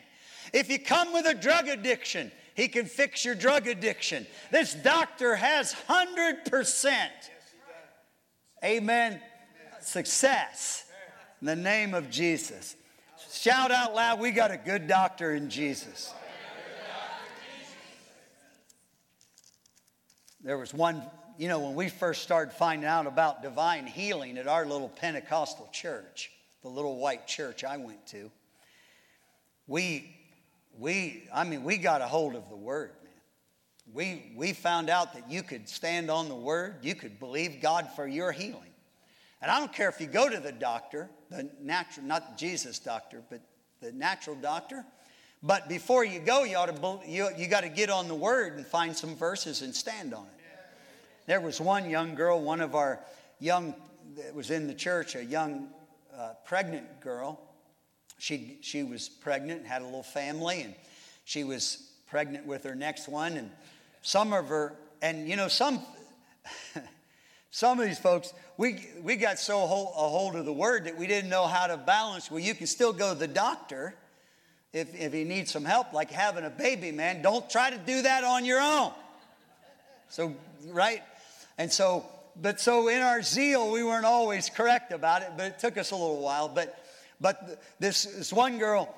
If 0.53 0.70
you 0.70 0.80
come 0.80 1.13
with 1.13 1.25
a 1.25 1.34
drug 1.34 1.68
addiction, 1.68 2.32
he 2.56 2.68
can 2.68 2.86
fix 2.86 3.24
your 3.25 3.36
drug 3.36 3.68
addiction. 3.68 4.27
This 4.51 4.74
doctor 4.74 5.36
has 5.36 5.74
100%. 5.89 7.08
Amen. 8.63 9.20
Success 9.82 10.86
in 11.41 11.48
the 11.48 11.56
name 11.56 11.94
of 11.94 12.10
Jesus. 12.10 12.75
Shout 13.32 13.72
out 13.72 13.96
loud, 13.96 14.20
we 14.20 14.32
got 14.32 14.51
a 14.51 14.58
good 14.58 14.88
doctor 14.88 15.34
in 15.34 15.50
Jesus. 15.50 16.13
There 20.43 20.57
was 20.57 20.74
one, 20.74 21.03
you 21.38 21.48
know, 21.48 21.60
when 21.60 21.75
we 21.75 21.89
first 21.89 22.24
started 22.24 22.51
finding 22.51 22.88
out 22.88 23.05
about 23.05 23.43
divine 23.43 23.86
healing 23.86 24.38
at 24.39 24.48
our 24.48 24.65
little 24.65 24.89
Pentecostal 24.89 25.69
church, 25.71 26.31
the 26.63 26.69
little 26.69 26.98
white 26.98 27.27
church 27.27 27.63
I 27.63 27.77
went 27.77 28.07
to, 28.07 28.31
we, 29.67 30.15
we, 30.79 31.24
I 31.33 31.43
mean, 31.43 31.63
we 31.63 31.77
got 31.77 32.01
a 32.01 32.07
hold 32.07 32.36
of 32.36 32.50
the 32.50 32.55
word, 32.55 32.91
man. 33.03 33.13
We, 33.93 34.31
we 34.36 34.53
found 34.53 34.89
out 34.89 35.13
that 35.13 35.29
you 35.29 35.43
could 35.43 35.69
stand 35.69 36.10
on 36.10 36.27
the 36.27 36.36
word, 36.36 36.77
you 36.81 36.95
could 36.95 37.19
believe 37.19 37.62
God 37.62 37.89
for 37.95 38.07
your 38.07 38.31
healing. 38.31 38.74
And 39.43 39.51
I 39.51 39.60
don't 39.60 39.74
care 39.74 39.89
if 39.89 40.01
you 40.01 40.07
go 40.07 40.27
to 40.27 40.39
the 40.39 40.51
doctor, 40.51 41.10
the 41.29 41.50
natural, 41.62 42.05
not 42.05 42.38
Jesus 42.38 42.79
doctor, 42.79 43.21
but 43.29 43.41
the 43.79 43.91
natural 43.91 44.36
doctor, 44.36 44.86
but 45.43 45.67
before 45.67 46.05
you 46.05 46.19
go, 46.19 46.43
you 46.43 46.55
ought 46.55 46.75
to 46.75 47.00
you, 47.10 47.29
you 47.36 47.48
got 47.48 47.62
to 47.62 47.69
get 47.69 47.89
on 47.89 48.07
the 48.07 48.15
Word 48.15 48.57
and 48.57 48.65
find 48.65 48.95
some 48.95 49.15
verses 49.15 49.63
and 49.63 49.74
stand 49.74 50.13
on 50.13 50.24
it. 50.24 50.41
There 51.25 51.41
was 51.41 51.60
one 51.60 51.89
young 51.89 52.13
girl, 52.13 52.41
one 52.41 52.62
of 52.62 52.75
our 52.75 53.00
young 53.39 53.74
that 54.17 54.36
was 54.36 54.51
in 54.51 54.67
the 54.67 54.74
church, 54.74 55.15
a 55.15 55.24
young 55.24 55.69
uh, 56.15 56.33
pregnant 56.45 57.01
girl. 57.01 57.39
She 58.19 58.60
she 58.62 58.83
was 58.83 59.10
pregnant, 59.10 59.65
had 59.65 59.81
a 59.81 59.86
little 59.86 60.03
family, 60.03 60.62
and 60.62 60.75
she 61.25 61.43
was 61.43 61.89
pregnant 62.07 62.45
with 62.45 62.63
her 62.63 62.75
next 62.75 63.07
one. 63.07 63.33
And 63.33 63.50
some 64.03 64.33
of 64.33 64.48
her, 64.50 64.75
and 65.01 65.27
you 65.27 65.36
know, 65.36 65.48
some 65.48 65.81
some 67.51 67.79
of 67.79 67.88
these 67.88 67.98
folks, 67.98 68.31
we 68.57 68.88
we 69.01 69.15
got 69.15 69.39
so 69.39 69.65
hold, 69.65 69.93
a 69.95 70.07
hold 70.07 70.36
of 70.36 70.45
the 70.45 70.53
Word 70.53 70.86
that 70.86 70.98
we 70.98 71.07
didn't 71.07 71.31
know 71.31 71.48
how 71.48 71.65
to 71.65 71.77
balance. 71.77 72.29
Well, 72.29 72.41
you 72.41 72.53
can 72.53 72.67
still 72.67 72.93
go 72.93 73.13
to 73.13 73.19
the 73.19 73.27
doctor 73.27 73.95
if, 74.74 74.94
if 75.00 75.13
you 75.13 75.25
need 75.25 75.50
some 75.50 75.66
help, 75.66 75.94
like 75.94 76.12
having 76.12 76.46
a 76.46 76.50
baby, 76.50 76.92
man, 76.92 77.22
don't 77.22 77.50
try 77.50 77.70
to 77.70 77.78
do 77.78 78.04
that 78.04 78.24
on 78.24 78.46
your 78.46 78.62
own. 78.62 78.92
So, 80.10 80.36
right? 80.68 81.01
And 81.58 81.72
so, 81.72 82.06
but 82.42 82.60
so 82.60 82.88
in 82.88 83.01
our 83.01 83.22
zeal, 83.22 83.72
we 83.72 83.84
weren't 83.84 84.06
always 84.06 84.50
correct 84.50 84.92
about 84.92 85.22
it, 85.24 85.32
but 85.38 85.48
it 85.48 85.60
took 85.60 85.78
us 85.78 85.92
a 85.92 85.96
little 85.96 86.22
while. 86.22 86.48
But, 86.48 86.78
but 87.20 87.62
this, 87.80 88.06
this 88.06 88.32
one 88.32 88.58
girl, 88.58 88.94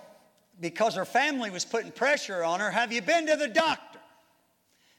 because 0.62 0.96
her 0.96 1.06
family 1.06 1.50
was 1.50 1.66
putting 1.66 1.92
pressure 1.92 2.44
on 2.44 2.60
her, 2.60 2.70
have 2.70 2.92
you 2.92 3.02
been 3.02 3.28
to 3.28 3.36
the 3.36 3.48
doctor? 3.48 4.00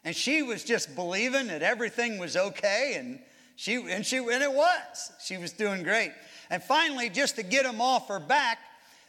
And 0.05 0.15
she 0.15 0.43
was 0.43 0.65
just 0.65 0.95
believing 0.95 1.47
that 1.47 1.63
everything 1.63 2.19
was 2.19 2.37
okay, 2.37 2.97
and 2.99 3.19
she 3.57 3.77
and 3.77 4.05
she 4.05 4.19
and 4.19 4.43
it 4.43 4.53
was. 4.53 5.13
She 5.25 5.39
was 5.39 5.53
doing 5.53 5.83
great. 5.83 6.13
And 6.51 6.63
finally, 6.63 7.09
just 7.09 7.37
to 7.37 7.43
get 7.43 7.65
them 7.65 7.81
off 7.81 8.09
her 8.09 8.21
back, 8.21 8.59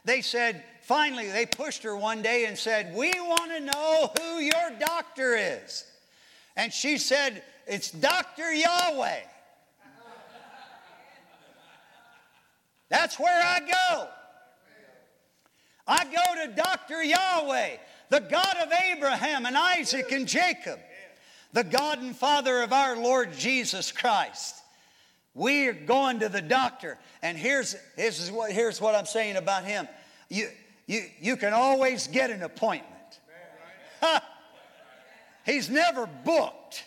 they 0.05 0.21
said, 0.21 0.63
finally, 0.85 1.29
they 1.29 1.45
pushed 1.45 1.83
her 1.83 1.95
one 1.95 2.21
day 2.21 2.45
and 2.45 2.57
said, 2.57 2.95
We 2.95 3.11
want 3.11 3.51
to 3.51 3.59
know 3.59 4.11
who 4.19 4.39
your 4.39 4.71
doctor 4.79 5.35
is. 5.35 5.83
And 6.55 6.71
she 6.71 6.97
said, 6.97 7.43
It's 7.67 7.91
Dr. 7.91 8.53
Yahweh. 8.53 9.19
That's 12.89 13.19
where 13.19 13.41
I 13.41 13.59
go. 13.59 14.07
I 15.87 16.03
go 16.05 16.45
to 16.45 16.55
Dr. 16.55 17.03
Yahweh, 17.03 17.77
the 18.09 18.19
God 18.19 18.55
of 18.63 18.71
Abraham 18.71 19.45
and 19.45 19.57
Isaac 19.57 20.11
and 20.11 20.27
Jacob, 20.27 20.79
the 21.53 21.63
God 21.63 21.99
and 21.99 22.15
Father 22.15 22.61
of 22.61 22.73
our 22.73 22.95
Lord 22.95 23.33
Jesus 23.33 23.91
Christ. 23.91 24.55
We 25.33 25.67
are 25.67 25.73
going 25.73 26.19
to 26.19 26.29
the 26.29 26.41
doctor. 26.41 26.97
And 27.21 27.37
here's, 27.37 27.75
here's, 27.95 28.31
what, 28.31 28.51
here's 28.51 28.79
what 28.79 28.95
I'm 28.95 29.05
saying 29.05 29.35
about 29.35 29.65
him. 29.65 29.87
You, 30.29 30.47
you, 30.87 31.03
you 31.19 31.37
can 31.37 31.53
always 31.53 32.07
get 32.07 32.29
an 32.29 32.43
appointment. 32.43 32.91
He's 35.45 35.69
never 35.69 36.07
booked. 36.07 36.83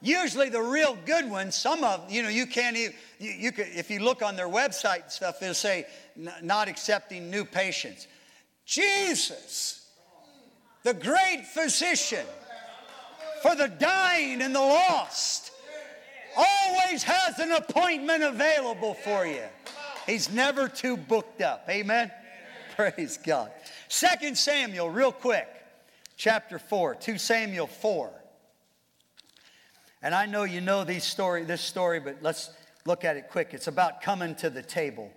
Usually 0.00 0.48
the 0.48 0.62
real 0.62 0.96
good 1.06 1.28
ones, 1.28 1.56
some 1.56 1.82
of, 1.82 2.08
you 2.10 2.22
know, 2.22 2.28
you 2.28 2.46
can't 2.46 2.76
even, 2.76 2.94
you, 3.18 3.32
you 3.32 3.52
could, 3.52 3.66
if 3.74 3.90
you 3.90 3.98
look 3.98 4.22
on 4.22 4.36
their 4.36 4.48
website 4.48 5.02
and 5.02 5.10
stuff, 5.10 5.40
they'll 5.40 5.54
say 5.54 5.86
not 6.40 6.68
accepting 6.68 7.30
new 7.30 7.44
patients. 7.44 8.06
Jesus, 8.64 9.88
the 10.84 10.94
great 10.94 11.44
physician 11.52 12.24
for 13.42 13.56
the 13.56 13.66
dying 13.66 14.40
and 14.40 14.54
the 14.54 14.60
lost, 14.60 15.50
always 16.36 17.02
has 17.02 17.40
an 17.40 17.50
appointment 17.50 18.22
available 18.22 18.94
for 18.94 19.26
you. 19.26 19.42
He's 20.06 20.30
never 20.30 20.68
too 20.68 20.96
booked 20.96 21.42
up. 21.42 21.66
Amen. 21.68 22.12
Praise 22.78 23.18
God. 23.18 23.50
Second 23.88 24.38
Samuel, 24.38 24.88
real 24.88 25.10
quick, 25.10 25.48
chapter 26.16 26.60
4, 26.60 26.94
2 26.94 27.18
Samuel 27.18 27.66
4. 27.66 28.08
And 30.00 30.14
I 30.14 30.26
know 30.26 30.44
you 30.44 30.60
know 30.60 30.84
these 30.84 31.02
story, 31.02 31.42
this 31.42 31.60
story, 31.60 31.98
but 31.98 32.18
let's 32.22 32.50
look 32.86 33.04
at 33.04 33.16
it 33.16 33.30
quick. 33.30 33.48
It's 33.50 33.66
about 33.66 34.00
coming 34.00 34.36
to 34.36 34.48
the 34.48 34.62
table. 34.62 35.10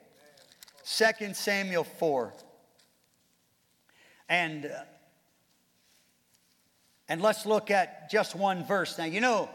2 0.87 1.35
Samuel 1.35 1.83
4. 1.83 2.33
And, 4.27 4.65
uh, 4.65 4.69
and 7.07 7.21
let's 7.21 7.45
look 7.45 7.69
at 7.69 8.09
just 8.09 8.35
one 8.35 8.65
verse. 8.65 8.97
Now, 8.97 9.05
you 9.05 9.21
know, 9.21 9.47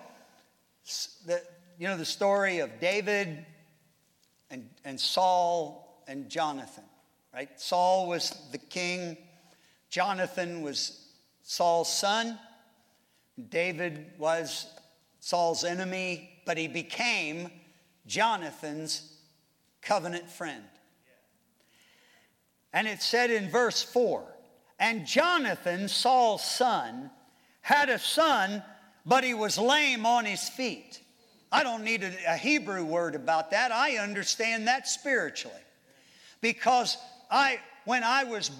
the, 1.26 1.42
you 1.76 1.88
know 1.88 1.96
the 1.96 2.04
story 2.04 2.60
of 2.60 2.78
David 2.78 3.44
and, 4.48 4.70
and 4.84 5.00
Saul 5.00 6.04
and 6.06 6.28
Jonathan 6.28 6.84
right? 7.36 7.60
Saul 7.60 8.08
was 8.08 8.34
the 8.50 8.58
king, 8.58 9.18
Jonathan 9.90 10.62
was 10.62 11.06
Saul's 11.42 11.92
son, 11.92 12.38
David 13.50 14.12
was 14.18 14.66
Saul's 15.20 15.62
enemy, 15.62 16.30
but 16.46 16.56
he 16.56 16.66
became 16.66 17.50
Jonathan's 18.06 19.18
covenant 19.82 20.30
friend. 20.30 20.64
And 22.72 22.88
it 22.88 23.02
said 23.02 23.30
in 23.30 23.50
verse 23.50 23.82
4 23.82 24.24
And 24.78 25.06
Jonathan, 25.06 25.88
Saul's 25.88 26.42
son, 26.42 27.10
had 27.60 27.90
a 27.90 27.98
son, 27.98 28.62
but 29.04 29.24
he 29.24 29.34
was 29.34 29.58
lame 29.58 30.06
on 30.06 30.24
his 30.24 30.48
feet. 30.48 31.00
I 31.52 31.62
don't 31.62 31.84
need 31.84 32.02
a, 32.02 32.12
a 32.28 32.36
Hebrew 32.36 32.84
word 32.84 33.14
about 33.14 33.50
that. 33.50 33.72
I 33.72 33.98
understand 33.98 34.68
that 34.68 34.88
spiritually. 34.88 35.54
Because 36.40 36.96
I, 37.30 37.58
when 37.84 38.04
I 38.04 38.24
was 38.24 38.50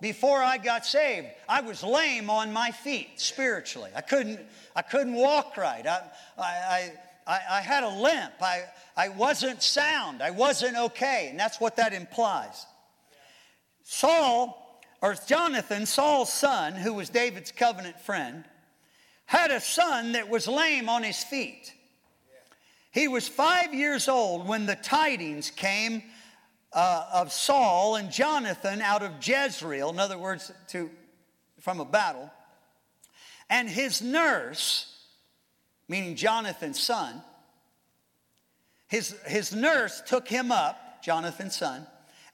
before 0.00 0.42
I 0.42 0.58
got 0.58 0.84
saved, 0.84 1.28
I 1.48 1.60
was 1.60 1.82
lame 1.82 2.28
on 2.28 2.52
my 2.52 2.70
feet 2.70 3.20
spiritually. 3.20 3.90
I 3.94 4.00
couldn't, 4.00 4.40
I 4.74 4.82
couldn't 4.82 5.14
walk 5.14 5.56
right. 5.56 5.86
I, 5.86 6.02
I, 6.36 6.92
I, 7.26 7.40
I 7.50 7.60
had 7.60 7.84
a 7.84 7.88
limp. 7.88 8.32
I, 8.40 8.64
I 8.96 9.10
wasn't 9.10 9.62
sound. 9.62 10.22
I 10.22 10.30
wasn't 10.30 10.76
okay. 10.76 11.28
And 11.30 11.38
that's 11.38 11.60
what 11.60 11.76
that 11.76 11.92
implies. 11.92 12.66
Saul, 13.84 14.80
or 15.00 15.14
Jonathan, 15.26 15.86
Saul's 15.86 16.32
son, 16.32 16.74
who 16.74 16.94
was 16.94 17.08
David's 17.08 17.52
covenant 17.52 18.00
friend, 18.00 18.44
had 19.26 19.50
a 19.50 19.60
son 19.60 20.12
that 20.12 20.28
was 20.28 20.48
lame 20.48 20.88
on 20.88 21.02
his 21.02 21.22
feet. 21.22 21.72
He 22.90 23.08
was 23.08 23.26
five 23.26 23.72
years 23.72 24.08
old 24.08 24.46
when 24.46 24.66
the 24.66 24.76
tidings 24.76 25.50
came 25.50 26.02
uh, 26.72 27.06
of 27.12 27.32
Saul 27.32 27.96
and 27.96 28.10
Jonathan 28.10 28.80
out 28.80 29.02
of 29.02 29.12
Jezreel, 29.26 29.90
in 29.90 29.98
other 29.98 30.18
words, 30.18 30.52
to, 30.68 30.90
from 31.60 31.80
a 31.80 31.84
battle. 31.84 32.30
And 33.50 33.68
his 33.68 34.00
nurse, 34.00 34.86
meaning 35.88 36.16
Jonathan's 36.16 36.80
son, 36.80 37.22
his, 38.88 39.16
his 39.26 39.54
nurse 39.54 40.02
took 40.06 40.28
him 40.28 40.52
up, 40.52 41.02
Jonathan's 41.02 41.56
son, 41.56 41.86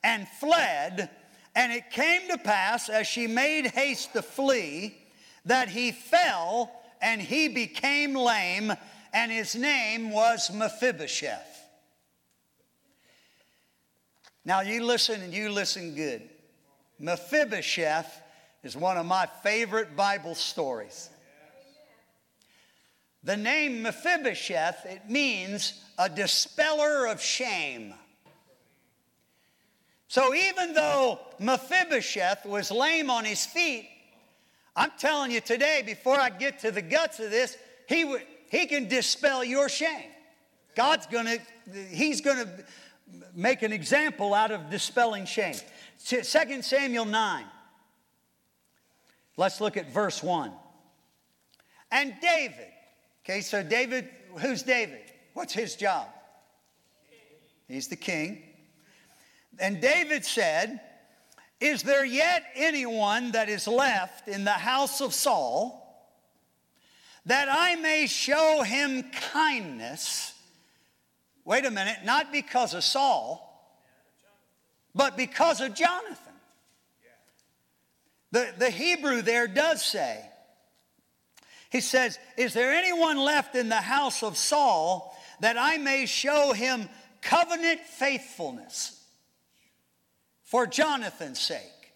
and 0.02 0.26
fled. 0.28 1.10
And 1.54 1.72
it 1.72 1.90
came 1.90 2.28
to 2.28 2.38
pass, 2.38 2.88
as 2.88 3.06
she 3.06 3.26
made 3.26 3.66
haste 3.66 4.12
to 4.12 4.22
flee, 4.22 4.96
that 5.44 5.68
he 5.68 5.92
fell 5.92 6.72
and 7.00 7.20
he 7.20 7.48
became 7.48 8.14
lame, 8.14 8.72
and 9.12 9.32
his 9.32 9.54
name 9.54 10.10
was 10.10 10.52
Mephibosheth. 10.52 11.57
Now, 14.44 14.60
you 14.60 14.84
listen 14.84 15.20
and 15.22 15.32
you 15.32 15.50
listen 15.50 15.94
good. 15.94 16.22
Mephibosheth 16.98 18.22
is 18.62 18.76
one 18.76 18.96
of 18.96 19.06
my 19.06 19.26
favorite 19.42 19.96
Bible 19.96 20.34
stories. 20.34 21.10
The 23.24 23.36
name 23.36 23.82
Mephibosheth, 23.82 24.86
it 24.86 25.10
means 25.10 25.84
a 25.98 26.08
dispeller 26.08 27.06
of 27.06 27.20
shame. 27.20 27.94
So 30.06 30.34
even 30.34 30.72
though 30.72 31.20
Mephibosheth 31.38 32.46
was 32.46 32.70
lame 32.70 33.10
on 33.10 33.24
his 33.24 33.44
feet, 33.44 33.88
I'm 34.74 34.92
telling 34.98 35.30
you 35.30 35.40
today, 35.40 35.82
before 35.84 36.18
I 36.18 36.30
get 36.30 36.60
to 36.60 36.70
the 36.70 36.80
guts 36.80 37.20
of 37.20 37.30
this, 37.30 37.56
he, 37.88 38.02
w- 38.04 38.24
he 38.50 38.66
can 38.66 38.88
dispel 38.88 39.44
your 39.44 39.68
shame. 39.68 40.10
God's 40.74 41.06
gonna, 41.06 41.38
he's 41.90 42.20
gonna 42.20 42.48
make 43.34 43.62
an 43.62 43.72
example 43.72 44.34
out 44.34 44.50
of 44.50 44.70
dispelling 44.70 45.24
shame. 45.24 45.56
2 46.04 46.22
Samuel 46.22 47.04
9. 47.04 47.44
Let's 49.36 49.60
look 49.60 49.76
at 49.76 49.90
verse 49.90 50.22
1. 50.22 50.50
And 51.90 52.14
David, 52.20 52.68
okay, 53.24 53.40
so 53.40 53.62
David, 53.62 54.08
who's 54.40 54.62
David? 54.62 55.00
What's 55.32 55.52
his 55.52 55.76
job? 55.76 56.08
He's 57.68 57.88
the 57.88 57.96
king. 57.96 58.42
And 59.58 59.80
David 59.80 60.24
said, 60.24 60.80
Is 61.60 61.82
there 61.82 62.04
yet 62.04 62.44
anyone 62.54 63.32
that 63.32 63.48
is 63.48 63.68
left 63.68 64.28
in 64.28 64.44
the 64.44 64.50
house 64.50 65.00
of 65.00 65.14
Saul 65.14 65.84
that 67.26 67.48
I 67.50 67.76
may 67.76 68.06
show 68.06 68.62
him 68.62 69.04
kindness? 69.32 70.34
Wait 71.48 71.64
a 71.64 71.70
minute, 71.70 71.96
not 72.04 72.30
because 72.30 72.74
of 72.74 72.84
Saul, 72.84 73.44
but 74.94 75.16
because 75.16 75.60
of 75.60 75.74
Jonathan. 75.74 76.16
The, 78.30 78.52
the 78.58 78.70
Hebrew 78.70 79.22
there 79.22 79.48
does 79.48 79.84
say, 79.84 80.24
he 81.70 81.80
says, 81.80 82.18
Is 82.36 82.54
there 82.54 82.72
anyone 82.72 83.16
left 83.16 83.56
in 83.56 83.68
the 83.68 83.76
house 83.76 84.22
of 84.22 84.36
Saul 84.36 85.16
that 85.40 85.58
I 85.58 85.78
may 85.78 86.06
show 86.06 86.52
him 86.52 86.88
covenant 87.20 87.80
faithfulness? 87.80 88.98
for 90.48 90.66
Jonathan's 90.66 91.38
sake. 91.38 91.92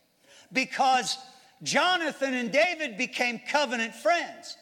Because 0.52 1.16
Jonathan 1.62 2.34
and 2.34 2.52
David 2.52 2.98
became 2.98 3.40
covenant 3.48 3.94
friends. 3.94 4.58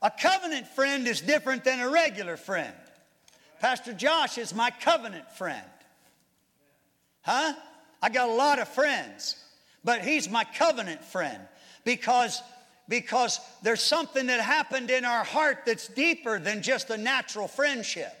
A 0.00 0.10
covenant 0.10 0.66
friend 0.68 1.06
is 1.06 1.20
different 1.20 1.62
than 1.62 1.80
a 1.80 1.90
regular 1.90 2.38
friend. 2.38 2.74
Pastor 3.60 3.92
Josh 3.92 4.38
is 4.38 4.54
my 4.54 4.70
covenant 4.70 5.30
friend. 5.32 5.64
Huh? 7.22 7.54
I 8.02 8.08
got 8.10 8.28
a 8.28 8.32
lot 8.32 8.58
of 8.58 8.68
friends, 8.68 9.36
but 9.84 10.02
he's 10.02 10.28
my 10.28 10.44
covenant 10.44 11.02
friend 11.04 11.40
because 11.84 12.42
because 12.88 13.40
there's 13.62 13.82
something 13.82 14.26
that 14.26 14.40
happened 14.40 14.90
in 14.90 15.04
our 15.04 15.24
heart 15.24 15.58
that's 15.66 15.88
deeper 15.88 16.38
than 16.38 16.62
just 16.62 16.90
a 16.90 16.96
natural 16.96 17.48
friendship. 17.48 18.12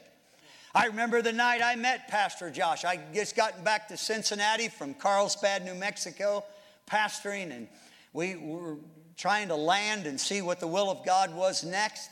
I 0.74 0.86
remember 0.86 1.22
the 1.22 1.32
night 1.32 1.62
I 1.62 1.76
met 1.76 2.08
Pastor 2.08 2.50
Josh. 2.50 2.84
I 2.84 3.00
just 3.14 3.36
gotten 3.36 3.62
back 3.64 3.88
to 3.88 3.96
Cincinnati 3.96 4.68
from 4.68 4.92
Carlsbad, 4.92 5.64
New 5.64 5.74
Mexico, 5.74 6.44
pastoring, 6.90 7.54
and 7.54 7.68
we 8.12 8.36
were 8.36 8.76
trying 9.16 9.48
to 9.48 9.54
land 9.56 10.06
and 10.06 10.20
see 10.20 10.42
what 10.42 10.60
the 10.60 10.66
will 10.66 10.90
of 10.90 11.04
God 11.04 11.34
was 11.34 11.64
next. 11.64 12.10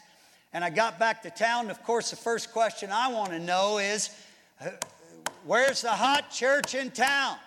And 0.54 0.64
I 0.64 0.70
got 0.70 1.00
back 1.00 1.22
to 1.22 1.30
town. 1.30 1.68
Of 1.68 1.82
course, 1.82 2.10
the 2.10 2.16
first 2.16 2.52
question 2.52 2.92
I 2.92 3.08
want 3.08 3.30
to 3.30 3.40
know 3.40 3.78
is 3.78 4.08
where's 5.44 5.82
the 5.82 5.90
hot 5.90 6.30
church 6.30 6.76
in 6.76 6.92
town? 6.92 7.38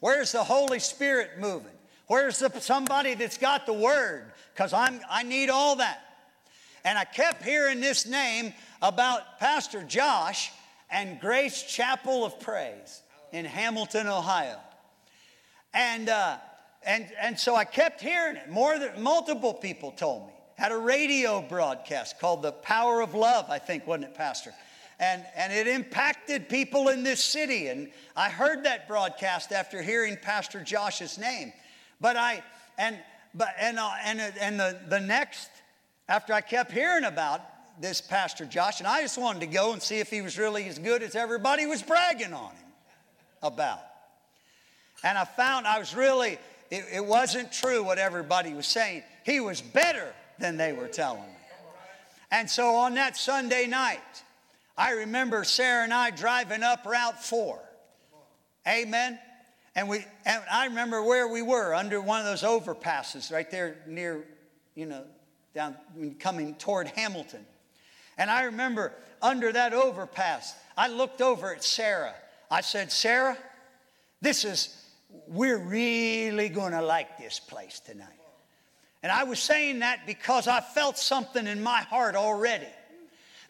Where's 0.00 0.32
the 0.32 0.42
Holy 0.42 0.78
Spirit 0.78 1.32
moving? 1.38 1.70
Where's 2.06 2.38
the, 2.38 2.50
somebody 2.58 3.14
that's 3.14 3.36
got 3.36 3.66
the 3.66 3.74
word? 3.74 4.32
Because 4.54 4.72
I 4.72 5.22
need 5.24 5.50
all 5.50 5.76
that. 5.76 6.00
And 6.84 6.98
I 6.98 7.04
kept 7.04 7.44
hearing 7.44 7.80
this 7.80 8.06
name 8.06 8.54
about 8.80 9.38
Pastor 9.38 9.82
Josh 9.82 10.52
and 10.90 11.20
Grace 11.20 11.62
Chapel 11.62 12.24
of 12.24 12.40
Praise 12.40 13.02
in 13.32 13.44
Hamilton, 13.44 14.06
Ohio. 14.06 14.58
And, 15.74 16.08
uh, 16.08 16.38
and, 16.82 17.06
and 17.20 17.38
so 17.38 17.54
I 17.54 17.64
kept 17.64 18.00
hearing 18.00 18.36
it. 18.36 18.50
More 18.50 18.78
than 18.78 19.02
multiple 19.02 19.52
people 19.52 19.92
told 19.92 20.28
me. 20.28 20.31
Had 20.56 20.72
a 20.72 20.76
radio 20.76 21.42
broadcast 21.42 22.18
called 22.20 22.42
The 22.42 22.52
Power 22.52 23.00
of 23.00 23.14
Love, 23.14 23.46
I 23.48 23.58
think, 23.58 23.86
wasn't 23.86 24.04
it, 24.04 24.14
Pastor? 24.14 24.52
And, 25.00 25.24
and 25.34 25.52
it 25.52 25.66
impacted 25.66 26.48
people 26.48 26.88
in 26.88 27.02
this 27.02 27.22
city. 27.22 27.68
And 27.68 27.90
I 28.16 28.28
heard 28.28 28.64
that 28.64 28.86
broadcast 28.86 29.50
after 29.50 29.82
hearing 29.82 30.16
Pastor 30.20 30.62
Josh's 30.62 31.18
name. 31.18 31.52
But 32.00 32.16
I, 32.16 32.42
and, 32.78 32.98
but, 33.34 33.54
and, 33.58 33.78
uh, 33.78 33.90
and, 34.04 34.20
and 34.40 34.60
the, 34.60 34.78
the 34.88 35.00
next, 35.00 35.48
after 36.08 36.32
I 36.32 36.40
kept 36.40 36.70
hearing 36.70 37.04
about 37.04 37.40
this 37.80 38.00
Pastor 38.00 38.44
Josh, 38.44 38.78
and 38.78 38.86
I 38.86 39.00
just 39.02 39.18
wanted 39.18 39.40
to 39.40 39.46
go 39.46 39.72
and 39.72 39.82
see 39.82 39.98
if 39.98 40.10
he 40.10 40.20
was 40.20 40.38
really 40.38 40.68
as 40.68 40.78
good 40.78 41.02
as 41.02 41.16
everybody 41.16 41.66
was 41.66 41.82
bragging 41.82 42.32
on 42.32 42.50
him 42.50 42.72
about. 43.42 43.80
And 45.02 45.18
I 45.18 45.24
found 45.24 45.66
I 45.66 45.78
was 45.78 45.96
really, 45.96 46.38
it, 46.70 46.84
it 46.92 47.04
wasn't 47.04 47.50
true 47.50 47.82
what 47.82 47.98
everybody 47.98 48.54
was 48.54 48.66
saying. 48.66 49.02
He 49.24 49.40
was 49.40 49.60
better 49.60 50.14
than 50.42 50.58
they 50.58 50.74
were 50.74 50.88
telling 50.88 51.22
me. 51.22 51.28
And 52.30 52.50
so 52.50 52.74
on 52.76 52.94
that 52.94 53.16
Sunday 53.16 53.66
night, 53.66 54.22
I 54.76 54.92
remember 54.92 55.44
Sarah 55.44 55.84
and 55.84 55.94
I 55.94 56.10
driving 56.10 56.62
up 56.62 56.84
Route 56.84 57.22
4. 57.24 57.58
Amen. 58.68 59.18
And 59.74 59.88
we 59.88 60.04
and 60.26 60.42
I 60.50 60.66
remember 60.66 61.02
where 61.02 61.28
we 61.28 61.40
were 61.40 61.74
under 61.74 62.00
one 62.00 62.20
of 62.20 62.26
those 62.26 62.42
overpasses 62.42 63.32
right 63.32 63.50
there 63.50 63.76
near, 63.86 64.24
you 64.74 64.86
know, 64.86 65.04
down 65.54 65.76
coming 66.18 66.54
toward 66.56 66.88
Hamilton. 66.88 67.46
And 68.18 68.30
I 68.30 68.44
remember 68.44 68.92
under 69.22 69.52
that 69.52 69.72
overpass, 69.72 70.54
I 70.76 70.88
looked 70.88 71.22
over 71.22 71.54
at 71.54 71.64
Sarah. 71.64 72.14
I 72.50 72.60
said, 72.60 72.92
Sarah, 72.92 73.38
this 74.20 74.44
is, 74.44 74.76
we're 75.26 75.58
really 75.58 76.48
going 76.48 76.72
to 76.72 76.82
like 76.82 77.18
this 77.18 77.40
place 77.40 77.80
tonight. 77.80 78.21
And 79.02 79.10
I 79.10 79.24
was 79.24 79.40
saying 79.40 79.80
that 79.80 80.06
because 80.06 80.46
I 80.46 80.60
felt 80.60 80.96
something 80.96 81.46
in 81.46 81.62
my 81.62 81.80
heart 81.80 82.14
already. 82.14 82.68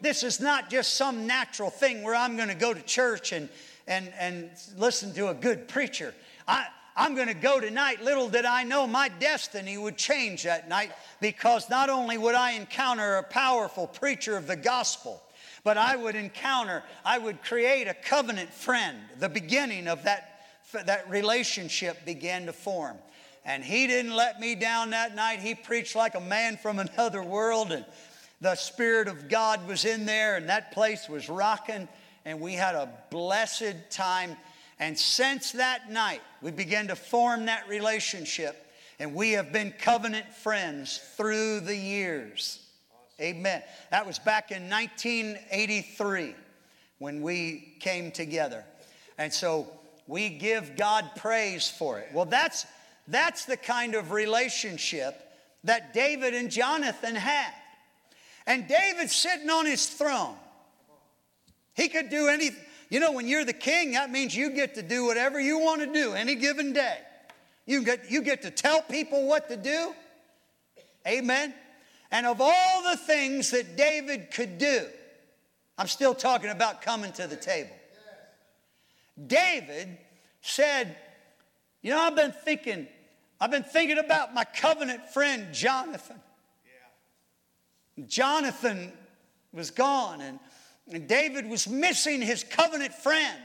This 0.00 0.22
is 0.22 0.40
not 0.40 0.70
just 0.70 0.94
some 0.94 1.26
natural 1.26 1.70
thing 1.70 2.02
where 2.02 2.14
I'm 2.14 2.36
going 2.36 2.48
to 2.48 2.54
go 2.54 2.74
to 2.74 2.82
church 2.82 3.32
and, 3.32 3.48
and, 3.86 4.12
and 4.18 4.50
listen 4.76 5.12
to 5.14 5.28
a 5.28 5.34
good 5.34 5.68
preacher. 5.68 6.14
I, 6.48 6.66
I'm 6.96 7.14
going 7.14 7.28
to 7.28 7.34
go 7.34 7.60
tonight. 7.60 8.02
Little 8.02 8.28
did 8.28 8.44
I 8.44 8.64
know 8.64 8.86
my 8.86 9.08
destiny 9.08 9.78
would 9.78 9.96
change 9.96 10.42
that 10.42 10.68
night 10.68 10.92
because 11.20 11.70
not 11.70 11.88
only 11.88 12.18
would 12.18 12.34
I 12.34 12.52
encounter 12.52 13.16
a 13.16 13.22
powerful 13.22 13.86
preacher 13.86 14.36
of 14.36 14.46
the 14.46 14.56
gospel, 14.56 15.22
but 15.64 15.78
I 15.78 15.96
would 15.96 16.16
encounter, 16.16 16.82
I 17.04 17.18
would 17.18 17.42
create 17.42 17.86
a 17.86 17.94
covenant 17.94 18.52
friend. 18.52 18.98
The 19.18 19.28
beginning 19.28 19.86
of 19.86 20.02
that, 20.04 20.40
that 20.72 21.08
relationship 21.08 22.04
began 22.04 22.46
to 22.46 22.52
form. 22.52 22.96
And 23.44 23.64
he 23.64 23.86
didn't 23.86 24.14
let 24.14 24.40
me 24.40 24.54
down 24.54 24.90
that 24.90 25.14
night. 25.14 25.40
He 25.40 25.54
preached 25.54 25.96
like 25.96 26.14
a 26.14 26.20
man 26.20 26.56
from 26.56 26.78
another 26.78 27.22
world, 27.22 27.72
and 27.72 27.84
the 28.40 28.54
Spirit 28.54 29.08
of 29.08 29.28
God 29.28 29.66
was 29.66 29.84
in 29.84 30.06
there, 30.06 30.36
and 30.36 30.48
that 30.48 30.72
place 30.72 31.08
was 31.08 31.28
rocking, 31.28 31.88
and 32.24 32.40
we 32.40 32.54
had 32.54 32.74
a 32.74 32.88
blessed 33.10 33.90
time 33.90 34.36
and 34.82 34.98
since 34.98 35.52
that 35.52 35.92
night, 35.92 36.22
we 36.40 36.50
began 36.50 36.88
to 36.88 36.96
form 36.96 37.46
that 37.46 37.68
relationship, 37.68 38.66
and 38.98 39.14
we 39.14 39.30
have 39.30 39.52
been 39.52 39.72
covenant 39.78 40.34
friends 40.34 40.98
through 41.16 41.60
the 41.60 41.76
years. 41.76 42.58
Amen. 43.20 43.62
That 43.92 44.04
was 44.04 44.18
back 44.18 44.50
in 44.50 44.68
1983 44.68 46.34
when 46.98 47.22
we 47.22 47.74
came 47.78 48.10
together. 48.10 48.64
And 49.18 49.32
so 49.32 49.68
we 50.08 50.30
give 50.30 50.76
God 50.76 51.10
praise 51.14 51.70
for 51.70 52.00
it. 52.00 52.08
Well, 52.12 52.24
that's, 52.24 52.66
that's 53.08 53.44
the 53.44 53.56
kind 53.56 53.94
of 53.94 54.12
relationship 54.12 55.20
that 55.64 55.92
David 55.92 56.34
and 56.34 56.50
Jonathan 56.50 57.14
had. 57.14 57.52
And 58.46 58.66
David 58.66 59.10
sitting 59.10 59.50
on 59.50 59.66
his 59.66 59.86
throne. 59.86 60.34
He 61.74 61.88
could 61.88 62.10
do 62.10 62.28
anything 62.28 62.60
You 62.92 63.00
know, 63.00 63.12
when 63.12 63.26
you're 63.26 63.46
the 63.46 63.54
king, 63.54 63.92
that 63.92 64.10
means 64.10 64.36
you 64.36 64.50
get 64.50 64.74
to 64.74 64.82
do 64.82 65.06
whatever 65.06 65.40
you 65.40 65.58
want 65.58 65.80
to 65.80 65.90
do 65.90 66.12
any 66.12 66.34
given 66.34 66.74
day. 66.74 66.98
You 67.64 67.82
get, 67.82 68.10
you 68.10 68.20
get 68.20 68.42
to 68.42 68.50
tell 68.50 68.82
people 68.82 69.26
what 69.26 69.48
to 69.48 69.56
do. 69.56 69.94
Amen. 71.08 71.54
And 72.10 72.26
of 72.26 72.42
all 72.42 72.82
the 72.82 72.98
things 72.98 73.50
that 73.52 73.78
David 73.78 74.30
could 74.30 74.58
do, 74.58 74.86
I'm 75.78 75.86
still 75.86 76.14
talking 76.14 76.50
about 76.50 76.82
coming 76.82 77.12
to 77.12 77.26
the 77.26 77.34
table. 77.34 77.74
David 79.26 79.96
said, 80.42 80.94
You 81.82 81.90
know, 81.90 81.98
I've 81.98 82.14
been 82.14 82.32
thinking, 82.32 82.86
I've 83.40 83.50
been 83.50 83.64
thinking 83.64 83.98
about 83.98 84.32
my 84.32 84.44
covenant 84.44 85.10
friend 85.10 85.52
Jonathan. 85.52 86.20
Yeah. 87.96 88.04
Jonathan 88.06 88.92
was 89.52 89.72
gone, 89.72 90.20
and, 90.20 90.38
and 90.90 91.08
David 91.08 91.48
was 91.48 91.68
missing 91.68 92.22
his 92.22 92.44
covenant 92.44 92.94
friend. 92.94 93.38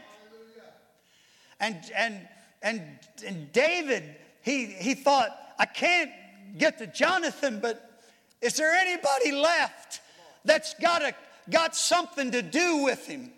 And, 1.60 1.76
and, 1.96 2.28
and, 2.62 2.82
and 3.26 3.52
David, 3.52 4.14
he, 4.42 4.66
he 4.66 4.94
thought, 4.94 5.36
I 5.58 5.66
can't 5.66 6.12
get 6.56 6.78
to 6.78 6.86
Jonathan, 6.86 7.58
but 7.60 8.00
is 8.40 8.54
there 8.54 8.72
anybody 8.72 9.32
left 9.32 10.00
that's 10.44 10.74
got, 10.74 11.02
a, 11.02 11.12
got 11.50 11.74
something 11.74 12.30
to 12.30 12.42
do 12.42 12.84
with 12.84 13.04
him? 13.06 13.32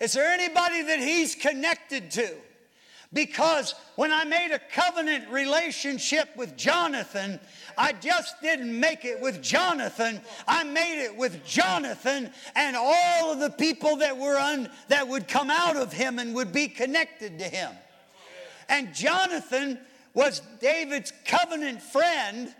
Is 0.00 0.12
there 0.12 0.30
anybody 0.30 0.82
that 0.82 1.00
he's 1.00 1.34
connected 1.34 2.12
to? 2.12 2.36
Because 3.12 3.74
when 3.94 4.12
I 4.12 4.24
made 4.24 4.50
a 4.52 4.58
covenant 4.58 5.28
relationship 5.30 6.28
with 6.36 6.56
Jonathan, 6.56 7.38
I 7.78 7.92
just 7.92 8.40
didn't 8.42 8.78
make 8.78 9.04
it 9.04 9.20
with 9.20 9.42
Jonathan. 9.42 10.20
I 10.46 10.64
made 10.64 11.04
it 11.04 11.16
with 11.16 11.44
Jonathan 11.44 12.30
and 12.54 12.76
all 12.76 13.32
of 13.32 13.38
the 13.38 13.50
people 13.50 13.96
that 13.96 14.16
were 14.16 14.36
un, 14.36 14.70
that 14.88 15.06
would 15.06 15.28
come 15.28 15.50
out 15.50 15.76
of 15.76 15.92
him 15.92 16.18
and 16.18 16.34
would 16.34 16.52
be 16.52 16.68
connected 16.68 17.38
to 17.38 17.44
him. 17.44 17.70
And 18.68 18.94
Jonathan 18.94 19.78
was 20.14 20.40
David's 20.60 21.12
covenant 21.24 21.82
friend, 21.82 22.52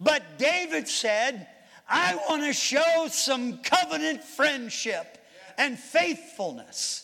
but 0.00 0.22
David 0.36 0.86
said, 0.86 1.46
I 1.88 2.16
want 2.28 2.42
to 2.42 2.52
show 2.52 3.06
some 3.08 3.58
covenant 3.58 4.22
friendship 4.22 5.18
and 5.56 5.78
faithfulness. 5.78 7.03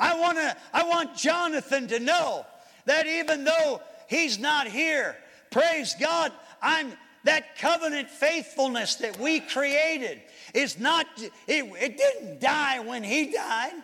I, 0.00 0.18
wanna, 0.18 0.56
I 0.72 0.82
want 0.84 1.14
Jonathan 1.14 1.86
to 1.88 2.00
know 2.00 2.46
that 2.86 3.06
even 3.06 3.44
though 3.44 3.82
he's 4.08 4.38
not 4.38 4.66
here, 4.66 5.14
praise 5.50 5.94
God, 6.00 6.32
I'm 6.60 6.92
that 7.24 7.58
covenant 7.58 8.08
faithfulness 8.08 8.96
that 8.96 9.18
we 9.20 9.40
created 9.40 10.22
is 10.54 10.78
not, 10.78 11.06
it, 11.18 11.30
it 11.46 11.98
didn't 11.98 12.40
die 12.40 12.80
when 12.80 13.04
he 13.04 13.30
died. 13.30 13.74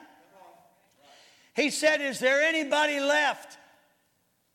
He 1.54 1.70
said, 1.70 2.00
Is 2.00 2.18
there 2.18 2.40
anybody 2.40 2.98
left 2.98 3.58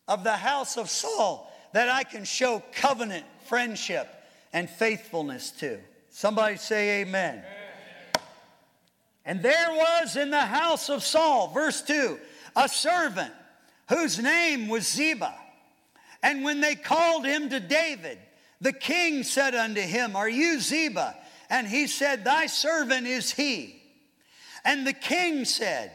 of 0.08 0.24
the 0.24 0.36
house 0.36 0.76
of 0.76 0.90
Saul 0.90 1.52
that 1.72 1.88
I 1.88 2.02
can 2.02 2.24
show 2.24 2.60
covenant 2.74 3.24
friendship 3.46 4.08
and 4.52 4.68
faithfulness 4.68 5.52
to? 5.52 5.78
Somebody 6.10 6.56
say, 6.56 7.02
Amen. 7.02 7.38
amen. 7.38 7.61
And 9.24 9.42
there 9.42 9.70
was 9.70 10.16
in 10.16 10.30
the 10.30 10.40
house 10.40 10.88
of 10.88 11.02
Saul, 11.02 11.48
verse 11.48 11.82
2, 11.82 12.18
a 12.56 12.68
servant 12.68 13.32
whose 13.88 14.18
name 14.18 14.68
was 14.68 14.90
Ziba. 14.90 15.34
And 16.22 16.44
when 16.44 16.60
they 16.60 16.74
called 16.74 17.24
him 17.24 17.48
to 17.50 17.60
David, 17.60 18.18
the 18.60 18.72
king 18.72 19.22
said 19.22 19.54
unto 19.54 19.80
him, 19.80 20.16
Are 20.16 20.28
you 20.28 20.60
Ziba? 20.60 21.16
And 21.50 21.66
he 21.66 21.86
said, 21.86 22.24
Thy 22.24 22.46
servant 22.46 23.06
is 23.06 23.30
he. 23.30 23.82
And 24.64 24.86
the 24.86 24.92
king 24.92 25.44
said, 25.44 25.92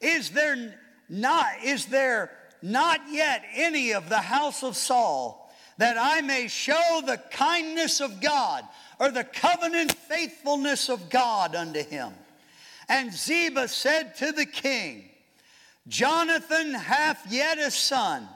Is 0.00 0.30
there 0.30 0.78
not, 1.08 1.64
is 1.64 1.86
there 1.86 2.30
not 2.62 3.00
yet 3.10 3.44
any 3.54 3.92
of 3.92 4.08
the 4.08 4.20
house 4.20 4.62
of 4.62 4.76
Saul 4.76 5.52
that 5.78 5.96
I 5.98 6.20
may 6.20 6.48
show 6.48 7.02
the 7.04 7.20
kindness 7.30 8.00
of 8.00 8.20
God 8.20 8.64
or 9.00 9.10
the 9.10 9.24
covenant 9.24 9.92
faithfulness 9.92 10.88
of 10.88 11.10
God 11.10 11.54
unto 11.54 11.82
him? 11.82 12.12
And 12.88 13.12
Ziba 13.12 13.68
said 13.68 14.16
to 14.16 14.32
the 14.32 14.46
king, 14.46 15.08
Jonathan 15.88 16.74
hath 16.74 17.30
yet 17.30 17.58
a 17.58 17.70
son, 17.70 18.28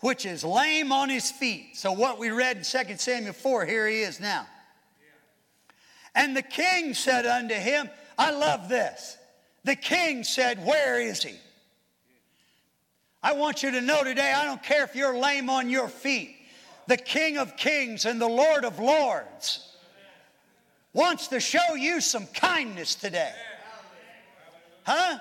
which 0.00 0.26
is 0.26 0.44
lame 0.44 0.92
on 0.92 1.08
his 1.08 1.30
feet. 1.30 1.76
So, 1.76 1.92
what 1.92 2.18
we 2.18 2.30
read 2.30 2.58
in 2.58 2.62
2 2.62 2.96
Samuel 2.96 3.32
4, 3.32 3.66
here 3.66 3.86
he 3.86 4.00
is 4.00 4.20
now. 4.20 4.46
And 6.14 6.36
the 6.36 6.42
king 6.42 6.94
said 6.94 7.26
unto 7.26 7.54
him, 7.54 7.88
I 8.18 8.30
love 8.32 8.68
this. 8.68 9.16
The 9.64 9.76
king 9.76 10.24
said, 10.24 10.64
Where 10.64 11.00
is 11.00 11.22
he? 11.22 11.36
I 13.22 13.32
want 13.32 13.62
you 13.62 13.72
to 13.72 13.80
know 13.80 14.04
today, 14.04 14.32
I 14.32 14.44
don't 14.44 14.62
care 14.62 14.84
if 14.84 14.94
you're 14.94 15.16
lame 15.16 15.50
on 15.50 15.68
your 15.68 15.88
feet, 15.88 16.36
the 16.86 16.96
King 16.96 17.36
of 17.36 17.56
Kings 17.56 18.04
and 18.04 18.20
the 18.20 18.28
Lord 18.28 18.64
of 18.64 18.78
Lords 18.78 19.67
wants 20.98 21.28
to 21.28 21.38
show 21.38 21.76
you 21.76 22.00
some 22.00 22.26
kindness 22.26 22.96
today. 22.96 23.32
Huh? 24.82 25.20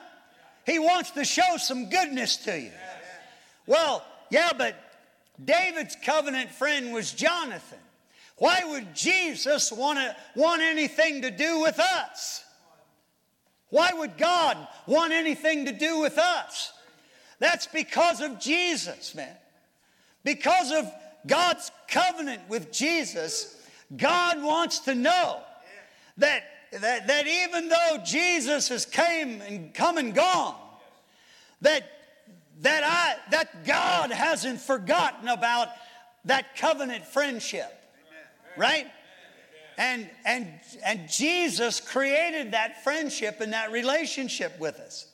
He 0.65 0.79
wants 0.79 1.11
to 1.11 1.23
show 1.23 1.57
some 1.57 1.91
goodness 1.91 2.37
to 2.37 2.59
you. 2.59 2.71
Well, 3.67 4.03
yeah, 4.31 4.53
but 4.57 4.75
David's 5.45 5.95
covenant 6.03 6.49
friend 6.49 6.91
was 6.93 7.13
Jonathan. 7.13 7.77
Why 8.37 8.63
would 8.65 8.95
Jesus 8.95 9.71
want, 9.71 9.99
to, 9.99 10.15
want 10.35 10.63
anything 10.63 11.21
to 11.21 11.29
do 11.29 11.59
with 11.59 11.79
us? 11.79 12.43
Why 13.69 13.91
would 13.93 14.17
God 14.17 14.57
want 14.87 15.13
anything 15.13 15.65
to 15.65 15.71
do 15.71 15.99
with 15.99 16.17
us? 16.17 16.73
That's 17.37 17.67
because 17.67 18.21
of 18.21 18.39
Jesus, 18.39 19.13
man. 19.13 19.35
Because 20.23 20.71
of 20.71 20.91
God's 21.27 21.69
covenant 21.87 22.41
with 22.49 22.71
Jesus, 22.71 23.61
God 23.95 24.41
wants 24.41 24.79
to 24.79 24.95
know 24.95 25.43
that, 26.17 26.43
that, 26.71 27.07
that 27.07 27.27
even 27.27 27.69
though 27.69 27.97
Jesus 28.05 28.69
has 28.69 28.85
came 28.85 29.41
and 29.41 29.73
come 29.73 29.97
and 29.97 30.13
gone, 30.13 30.55
that, 31.61 31.83
that, 32.61 32.83
I, 32.83 33.15
that 33.31 33.65
God 33.65 34.11
hasn't 34.11 34.59
forgotten 34.59 35.27
about 35.27 35.69
that 36.25 36.55
covenant 36.57 37.05
friendship, 37.05 37.71
right? 38.57 38.87
And, 39.77 40.09
and, 40.25 40.47
and 40.83 41.09
Jesus 41.09 41.79
created 41.79 42.51
that 42.51 42.83
friendship 42.83 43.41
and 43.41 43.53
that 43.53 43.71
relationship 43.71 44.59
with 44.59 44.79
us. 44.79 45.05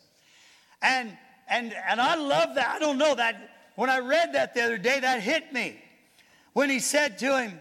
And, 0.81 1.17
and, 1.49 1.73
and 1.87 1.99
I 1.99 2.15
love 2.15 2.55
that. 2.55 2.69
I 2.69 2.79
don't 2.79 2.97
know 2.97 3.15
that. 3.15 3.49
When 3.75 3.89
I 3.89 3.99
read 3.99 4.33
that 4.33 4.53
the 4.53 4.61
other 4.61 4.77
day, 4.77 4.99
that 4.99 5.21
hit 5.21 5.51
me. 5.51 5.81
When 6.53 6.69
he 6.69 6.79
said 6.79 7.17
to 7.19 7.41
him, 7.41 7.59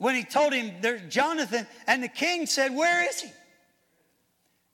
when 0.00 0.14
he 0.14 0.24
told 0.24 0.54
him 0.54 0.72
there's 0.80 1.02
Jonathan, 1.12 1.66
and 1.86 2.02
the 2.02 2.08
king 2.08 2.46
said, 2.46 2.74
Where 2.74 3.06
is 3.06 3.20
he? 3.20 3.28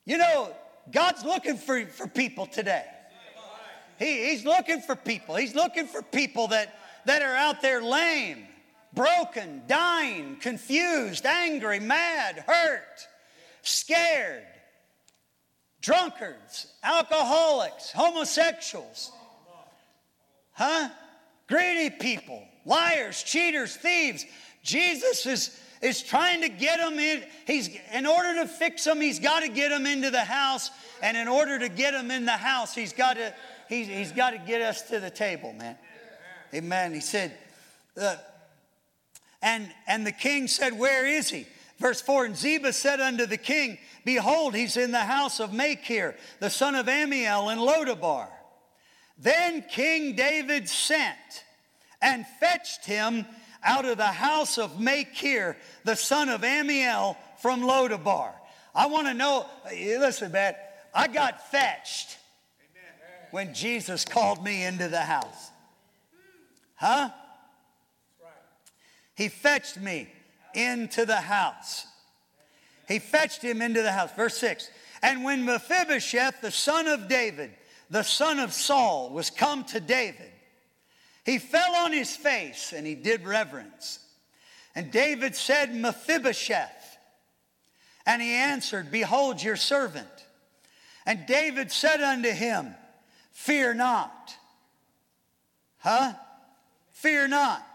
You 0.04 0.18
know, 0.18 0.54
God's 0.92 1.24
looking 1.24 1.56
for, 1.56 1.84
for 1.86 2.06
people 2.06 2.46
today. 2.46 2.84
He, 3.98 4.28
he's 4.28 4.44
looking 4.44 4.80
for 4.80 4.94
people. 4.94 5.34
He's 5.34 5.54
looking 5.54 5.88
for 5.88 6.00
people 6.00 6.48
that, 6.48 6.78
that 7.06 7.22
are 7.22 7.34
out 7.34 7.60
there 7.60 7.82
lame, 7.82 8.46
broken, 8.94 9.62
dying, 9.66 10.36
confused, 10.36 11.26
angry, 11.26 11.80
mad, 11.80 12.44
hurt, 12.46 13.08
scared, 13.62 14.44
drunkards, 15.80 16.68
alcoholics, 16.84 17.90
homosexuals, 17.90 19.10
huh? 20.52 20.88
Greedy 21.48 21.90
people, 21.90 22.44
liars, 22.64 23.24
cheaters, 23.24 23.74
thieves. 23.74 24.24
Jesus 24.66 25.24
is, 25.26 25.58
is 25.80 26.02
trying 26.02 26.42
to 26.42 26.48
get 26.48 26.78
them 26.78 26.98
in. 26.98 27.22
He's, 27.46 27.70
in 27.94 28.04
order 28.04 28.34
to 28.42 28.48
fix 28.48 28.84
them, 28.84 29.00
he's 29.00 29.20
got 29.20 29.40
to 29.40 29.48
get 29.48 29.70
them 29.70 29.86
into 29.86 30.10
the 30.10 30.24
house. 30.24 30.70
And 31.00 31.16
in 31.16 31.28
order 31.28 31.58
to 31.58 31.68
get 31.68 31.92
them 31.92 32.10
in 32.10 32.24
the 32.26 32.32
house, 32.32 32.74
he's 32.74 32.92
got 32.92 33.16
to, 33.16 33.32
he's, 33.68 33.86
he's 33.86 34.12
got 34.12 34.30
to 34.30 34.38
get 34.38 34.60
us 34.60 34.82
to 34.90 34.98
the 34.98 35.10
table, 35.10 35.52
man. 35.52 35.78
Amen. 36.52 36.92
He 36.92 37.00
said, 37.00 37.32
uh, 37.96 38.16
and, 39.40 39.70
and 39.86 40.04
the 40.06 40.12
king 40.12 40.48
said, 40.48 40.76
Where 40.78 41.06
is 41.06 41.30
he? 41.30 41.46
Verse 41.78 42.00
4 42.00 42.24
And 42.26 42.36
Ziba 42.36 42.72
said 42.72 43.00
unto 43.00 43.26
the 43.26 43.36
king, 43.36 43.78
Behold, 44.04 44.54
he's 44.54 44.76
in 44.76 44.90
the 44.90 44.98
house 44.98 45.38
of 45.38 45.52
Machir, 45.52 46.16
the 46.40 46.50
son 46.50 46.74
of 46.74 46.86
Ammiel 46.86 47.52
in 47.52 47.58
Lodabar. 47.58 48.28
Then 49.18 49.64
King 49.70 50.16
David 50.16 50.68
sent 50.68 51.44
and 52.02 52.26
fetched 52.40 52.84
him 52.84 53.26
out 53.66 53.84
of 53.84 53.98
the 53.98 54.04
house 54.04 54.56
of 54.56 54.80
Machir, 54.80 55.56
the 55.84 55.96
son 55.96 56.28
of 56.28 56.42
Ammiel 56.42 57.16
from 57.38 57.62
Lodabar. 57.62 58.32
I 58.74 58.86
want 58.86 59.08
to 59.08 59.14
know, 59.14 59.46
eh, 59.70 59.98
listen, 59.98 60.32
man, 60.32 60.54
I 60.94 61.08
got 61.08 61.50
fetched 61.50 62.16
when 63.32 63.52
Jesus 63.52 64.04
called 64.04 64.42
me 64.44 64.64
into 64.64 64.88
the 64.88 65.00
house. 65.00 65.50
Huh? 66.76 67.10
He 69.14 69.28
fetched 69.28 69.78
me 69.78 70.08
into 70.54 71.04
the 71.04 71.16
house. 71.16 71.86
He 72.86 72.98
fetched 72.98 73.42
him 73.42 73.60
into 73.60 73.82
the 73.82 73.92
house. 73.92 74.10
Verse 74.12 74.36
6 74.38 74.70
And 75.02 75.24
when 75.24 75.44
Mephibosheth, 75.44 76.40
the 76.40 76.50
son 76.50 76.86
of 76.86 77.08
David, 77.08 77.50
the 77.90 78.04
son 78.04 78.38
of 78.38 78.52
Saul, 78.52 79.10
was 79.10 79.30
come 79.30 79.64
to 79.64 79.80
David, 79.80 80.30
he 81.26 81.38
fell 81.38 81.74
on 81.74 81.92
his 81.92 82.14
face 82.14 82.72
and 82.72 82.86
he 82.86 82.94
did 82.94 83.26
reverence. 83.26 83.98
And 84.76 84.92
David 84.92 85.34
said, 85.34 85.74
Mephibosheth. 85.74 86.98
And 88.06 88.22
he 88.22 88.30
answered, 88.30 88.92
Behold 88.92 89.42
your 89.42 89.56
servant. 89.56 90.06
And 91.04 91.26
David 91.26 91.72
said 91.72 92.00
unto 92.00 92.30
him, 92.30 92.76
Fear 93.32 93.74
not. 93.74 94.36
Huh? 95.78 96.12
Fear 96.92 97.28
not, 97.28 97.66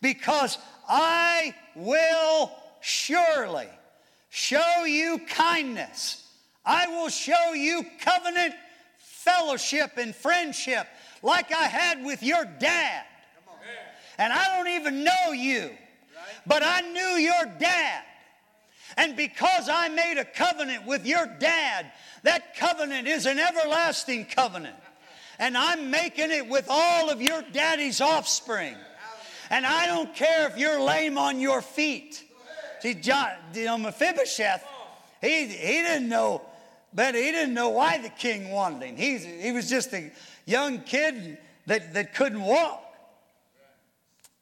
because 0.00 0.56
I 0.88 1.54
will 1.74 2.52
surely 2.80 3.68
show 4.30 4.84
you 4.84 5.20
kindness. 5.28 6.26
I 6.64 6.86
will 6.86 7.08
show 7.08 7.52
you 7.54 7.84
covenant 8.00 8.54
fellowship 8.98 9.92
and 9.96 10.14
friendship 10.14 10.86
like 11.24 11.52
I 11.52 11.64
had 11.64 12.04
with 12.04 12.22
your 12.22 12.44
dad. 12.44 13.04
And 14.18 14.32
I 14.32 14.56
don't 14.56 14.68
even 14.68 15.02
know 15.02 15.32
you, 15.32 15.70
but 16.46 16.62
I 16.64 16.82
knew 16.82 17.16
your 17.16 17.46
dad. 17.58 18.02
And 18.96 19.16
because 19.16 19.68
I 19.68 19.88
made 19.88 20.18
a 20.18 20.24
covenant 20.24 20.86
with 20.86 21.04
your 21.04 21.26
dad, 21.40 21.90
that 22.22 22.56
covenant 22.56 23.08
is 23.08 23.26
an 23.26 23.40
everlasting 23.40 24.26
covenant. 24.26 24.76
And 25.40 25.56
I'm 25.56 25.90
making 25.90 26.30
it 26.30 26.48
with 26.48 26.66
all 26.68 27.10
of 27.10 27.20
your 27.20 27.42
daddy's 27.52 28.00
offspring. 28.00 28.76
And 29.50 29.66
I 29.66 29.86
don't 29.86 30.14
care 30.14 30.46
if 30.46 30.56
you're 30.56 30.80
lame 30.80 31.18
on 31.18 31.40
your 31.40 31.60
feet. 31.60 32.22
See, 32.80 32.94
John, 32.94 33.30
you 33.54 33.68
um, 33.68 33.82
know, 33.82 33.88
Mephibosheth, 33.88 34.64
he, 35.20 35.46
he 35.46 35.82
didn't 35.82 36.08
know, 36.08 36.42
but 36.92 37.14
he 37.14 37.32
didn't 37.32 37.54
know 37.54 37.70
why 37.70 37.98
the 37.98 38.10
king 38.10 38.50
wanted 38.50 38.82
him. 38.82 38.96
He's, 38.96 39.24
he 39.24 39.52
was 39.52 39.68
just 39.68 39.92
a 39.92 40.12
young 40.46 40.80
kid 40.80 41.38
that, 41.66 41.94
that 41.94 42.14
couldn't 42.14 42.42
walk. 42.42 42.82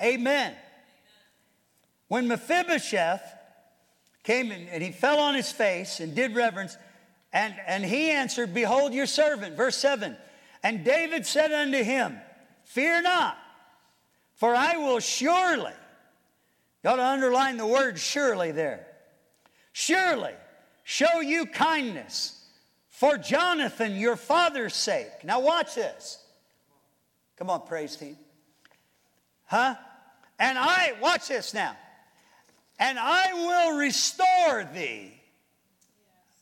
Amen. 0.02 0.54
When 2.08 2.28
Mephibosheth 2.28 3.22
came 4.24 4.50
and, 4.50 4.82
he 4.82 4.92
fell 4.92 5.18
on 5.18 5.34
his 5.34 5.50
face 5.50 6.00
and 6.00 6.14
did 6.14 6.34
reverence, 6.34 6.76
and, 7.32 7.54
and 7.66 7.84
he 7.84 8.10
answered, 8.10 8.52
Behold 8.52 8.92
your 8.92 9.06
servant. 9.06 9.56
Verse 9.56 9.76
7 9.76 10.16
And 10.62 10.84
David 10.84 11.24
said 11.24 11.52
unto 11.52 11.82
him, 11.82 12.18
Fear 12.64 13.02
not, 13.02 13.38
for 14.34 14.54
I 14.54 14.76
will 14.76 15.00
surely, 15.00 15.72
you 16.82 16.90
ought 16.90 16.96
to 16.96 17.04
underline 17.04 17.56
the 17.56 17.66
word 17.66 17.98
surely 17.98 18.50
there, 18.50 18.86
surely 19.72 20.34
show 20.84 21.20
you 21.20 21.46
kindness 21.46 22.41
for 23.02 23.18
Jonathan, 23.18 23.96
your 23.96 24.14
father's 24.14 24.76
sake. 24.76 25.24
Now, 25.24 25.40
watch 25.40 25.74
this. 25.74 26.24
Come 27.36 27.50
on, 27.50 27.66
praise 27.66 27.96
team. 27.96 28.16
Huh? 29.44 29.74
And 30.38 30.56
I, 30.56 30.92
watch 31.02 31.26
this 31.26 31.52
now. 31.52 31.76
And 32.78 33.00
I 33.00 33.32
will 33.32 33.78
restore 33.78 34.70
thee. 34.72 35.20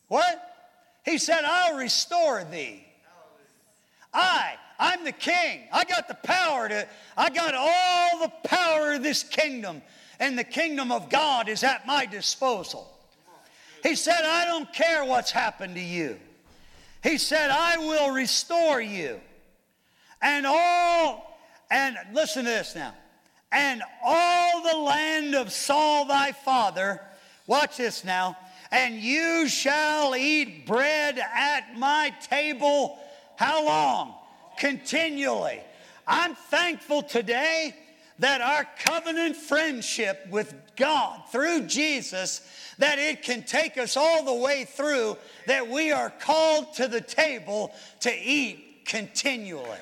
What? 0.09 0.55
He 1.03 1.16
said, 1.16 1.44
I'll 1.46 1.79
restore 1.79 2.44
thee. 2.44 2.87
I, 4.12 4.57
I'm 4.79 5.03
the 5.07 5.12
king. 5.12 5.62
I 5.73 5.85
got 5.85 6.09
the 6.09 6.18
power 6.23 6.68
to, 6.68 6.87
I 7.16 7.31
got 7.31 7.55
all 7.55 8.20
the 8.20 8.49
power 8.49 8.92
of 8.92 9.03
this 9.03 9.23
kingdom, 9.23 9.81
and 10.18 10.38
the 10.38 10.44
kingdom 10.44 10.92
of 10.92 11.09
God 11.09 11.49
is 11.49 11.64
at 11.64 11.87
my 11.87 12.05
disposal. 12.05 12.87
He 13.83 13.94
said, 13.94 14.27
I 14.27 14.44
don't 14.44 14.70
care 14.75 15.07
what's 15.07 15.31
happened 15.31 15.77
to 15.77 15.81
you. 15.81 16.18
He 17.02 17.18
said, 17.18 17.50
I 17.50 17.78
will 17.78 18.10
restore 18.10 18.80
you. 18.80 19.20
And 20.20 20.46
all, 20.46 21.38
and 21.70 21.96
listen 22.12 22.44
to 22.44 22.50
this 22.50 22.74
now. 22.74 22.94
And 23.52 23.82
all 24.04 24.62
the 24.62 24.78
land 24.78 25.34
of 25.34 25.50
Saul 25.50 26.04
thy 26.06 26.32
father, 26.32 27.00
watch 27.46 27.78
this 27.78 28.04
now, 28.04 28.36
and 28.70 28.94
you 28.94 29.48
shall 29.48 30.14
eat 30.14 30.66
bread 30.66 31.18
at 31.18 31.76
my 31.76 32.14
table. 32.22 32.98
How 33.36 33.64
long? 33.64 34.14
Continually. 34.58 35.60
I'm 36.06 36.34
thankful 36.34 37.02
today 37.02 37.74
that 38.20 38.40
our 38.40 38.66
covenant 38.85 39.35
friendship 39.35 40.26
with 40.30 40.54
God 40.76 41.20
through 41.33 41.62
Jesus 41.62 42.42
that 42.78 42.98
it 42.98 43.22
can 43.22 43.42
take 43.42 43.76
us 43.76 43.96
all 43.96 44.24
the 44.24 44.35
way 44.35 44.64
through 44.64 45.16
that 45.46 45.68
we 45.68 45.90
are 45.90 46.11
called 46.11 46.72
to 46.74 46.87
the 46.87 47.00
table 47.00 47.72
to 48.00 48.14
eat 48.14 48.83
continually. 48.85 49.78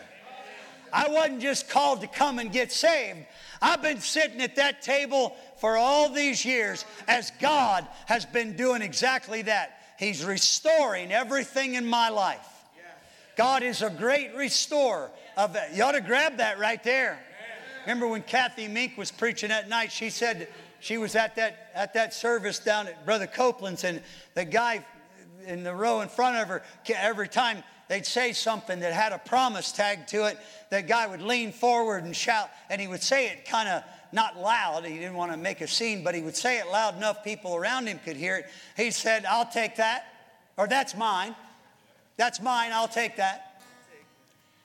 I 0.92 1.08
wasn't 1.08 1.40
just 1.40 1.68
called 1.68 2.00
to 2.00 2.06
come 2.06 2.38
and 2.38 2.50
get 2.50 2.72
saved. 2.72 3.18
I've 3.60 3.82
been 3.82 4.00
sitting 4.00 4.40
at 4.40 4.56
that 4.56 4.82
table 4.82 5.36
for 5.58 5.76
all 5.76 6.08
these 6.08 6.44
years 6.44 6.84
as 7.06 7.30
God 7.40 7.86
has 8.06 8.24
been 8.24 8.56
doing 8.56 8.82
exactly 8.82 9.42
that. 9.42 9.80
He's 9.98 10.24
restoring 10.24 11.12
everything 11.12 11.74
in 11.74 11.86
my 11.86 12.08
life. 12.08 12.46
God 13.36 13.62
is 13.62 13.82
a 13.82 13.90
great 13.90 14.34
restorer 14.34 15.10
of 15.36 15.52
that. 15.52 15.74
You 15.74 15.84
ought 15.84 15.92
to 15.92 16.00
grab 16.00 16.38
that 16.38 16.58
right 16.58 16.82
there. 16.82 17.20
Remember 17.88 18.06
when 18.06 18.20
Kathy 18.20 18.68
Mink 18.68 18.98
was 18.98 19.10
preaching 19.10 19.48
that 19.48 19.70
night, 19.70 19.90
she 19.90 20.10
said 20.10 20.48
she 20.78 20.98
was 20.98 21.16
at 21.16 21.36
that, 21.36 21.70
at 21.74 21.94
that 21.94 22.12
service 22.12 22.58
down 22.58 22.86
at 22.86 23.06
Brother 23.06 23.26
Copeland's, 23.26 23.82
and 23.82 24.02
the 24.34 24.44
guy 24.44 24.84
in 25.46 25.62
the 25.62 25.74
row 25.74 26.02
in 26.02 26.08
front 26.10 26.36
of 26.36 26.48
her, 26.48 26.62
every 26.94 27.28
time 27.28 27.64
they'd 27.88 28.04
say 28.04 28.34
something 28.34 28.80
that 28.80 28.92
had 28.92 29.12
a 29.12 29.18
promise 29.18 29.72
tag 29.72 30.06
to 30.08 30.26
it, 30.26 30.36
that 30.68 30.86
guy 30.86 31.06
would 31.06 31.22
lean 31.22 31.50
forward 31.50 32.04
and 32.04 32.14
shout, 32.14 32.50
and 32.68 32.78
he 32.78 32.86
would 32.86 33.02
say 33.02 33.28
it 33.28 33.46
kind 33.46 33.70
of 33.70 33.82
not 34.12 34.38
loud. 34.38 34.84
He 34.84 34.98
didn't 34.98 35.14
want 35.14 35.32
to 35.32 35.38
make 35.38 35.62
a 35.62 35.66
scene, 35.66 36.04
but 36.04 36.14
he 36.14 36.20
would 36.20 36.36
say 36.36 36.58
it 36.58 36.66
loud 36.66 36.94
enough 36.94 37.24
people 37.24 37.56
around 37.56 37.86
him 37.86 38.00
could 38.04 38.16
hear 38.16 38.36
it. 38.36 38.50
He 38.76 38.90
said, 38.90 39.24
I'll 39.24 39.50
take 39.50 39.76
that, 39.76 40.04
or 40.58 40.66
that's 40.66 40.94
mine. 40.94 41.34
That's 42.18 42.38
mine, 42.38 42.70
I'll 42.74 42.86
take 42.86 43.16
that. 43.16 43.62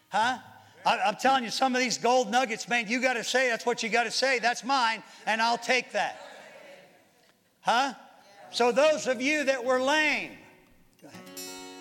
Huh? 0.09 0.39
I, 0.85 0.97
am 1.07 1.15
telling 1.15 1.43
you, 1.43 1.49
some 1.49 1.75
of 1.75 1.81
these 1.81 1.97
gold 1.97 2.29
nuggets, 2.29 2.67
man, 2.67 2.87
you 2.87 3.01
got 3.01 3.13
to 3.13 3.23
say 3.23 3.49
that's 3.49 3.65
what 3.65 3.83
you 3.83 3.89
got 3.89 4.03
to 4.03 4.11
say. 4.11 4.39
That's 4.39 4.63
mine, 4.63 5.01
and 5.25 5.41
I'll 5.41 5.57
take 5.57 5.91
that. 5.93 6.19
Huh? 7.61 7.93
So, 8.51 8.71
those 8.71 9.07
of 9.07 9.21
you 9.21 9.45
that 9.45 9.63
were 9.63 9.81
lame, 9.81 10.31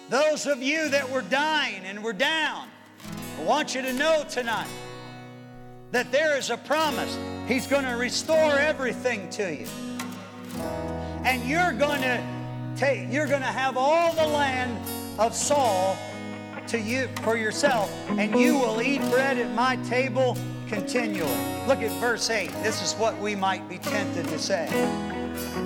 those 0.08 0.46
of 0.46 0.62
you 0.62 0.88
that 0.90 1.08
were 1.10 1.22
dying 1.22 1.84
and 1.84 2.02
were 2.02 2.12
down, 2.12 2.68
I 3.38 3.42
want 3.44 3.74
you 3.74 3.82
to 3.82 3.92
know 3.92 4.24
tonight 4.28 4.68
that 5.90 6.12
there 6.12 6.38
is 6.38 6.50
a 6.50 6.56
promise. 6.56 7.18
He's 7.46 7.66
going 7.66 7.84
to 7.84 7.96
restore 7.96 8.58
everything 8.58 9.28
to 9.30 9.54
you. 9.54 9.66
And 11.24 11.44
you're 11.44 11.72
going 11.72 12.00
to 12.02 12.22
take, 12.76 13.12
you're 13.12 13.26
going 13.26 13.42
to 13.42 13.46
have 13.46 13.76
all 13.76 14.12
the 14.14 14.26
land 14.26 14.78
of 15.18 15.34
Saul 15.34 15.96
to 16.68 16.78
you 16.78 17.08
for 17.22 17.36
yourself, 17.36 17.90
and 18.10 18.38
you 18.38 18.58
will 18.58 18.80
eat 18.80 19.00
bread 19.10 19.38
at 19.38 19.54
my 19.54 19.76
table 19.88 20.36
continually. 20.66 21.30
Look 21.66 21.82
at 21.82 21.90
verse 22.00 22.30
8. 22.30 22.50
This 22.62 22.82
is 22.82 22.94
what 22.94 23.18
we 23.18 23.34
might 23.34 23.68
be 23.68 23.78
tempted 23.78 24.26
to 24.28 24.38
say. 24.38 24.66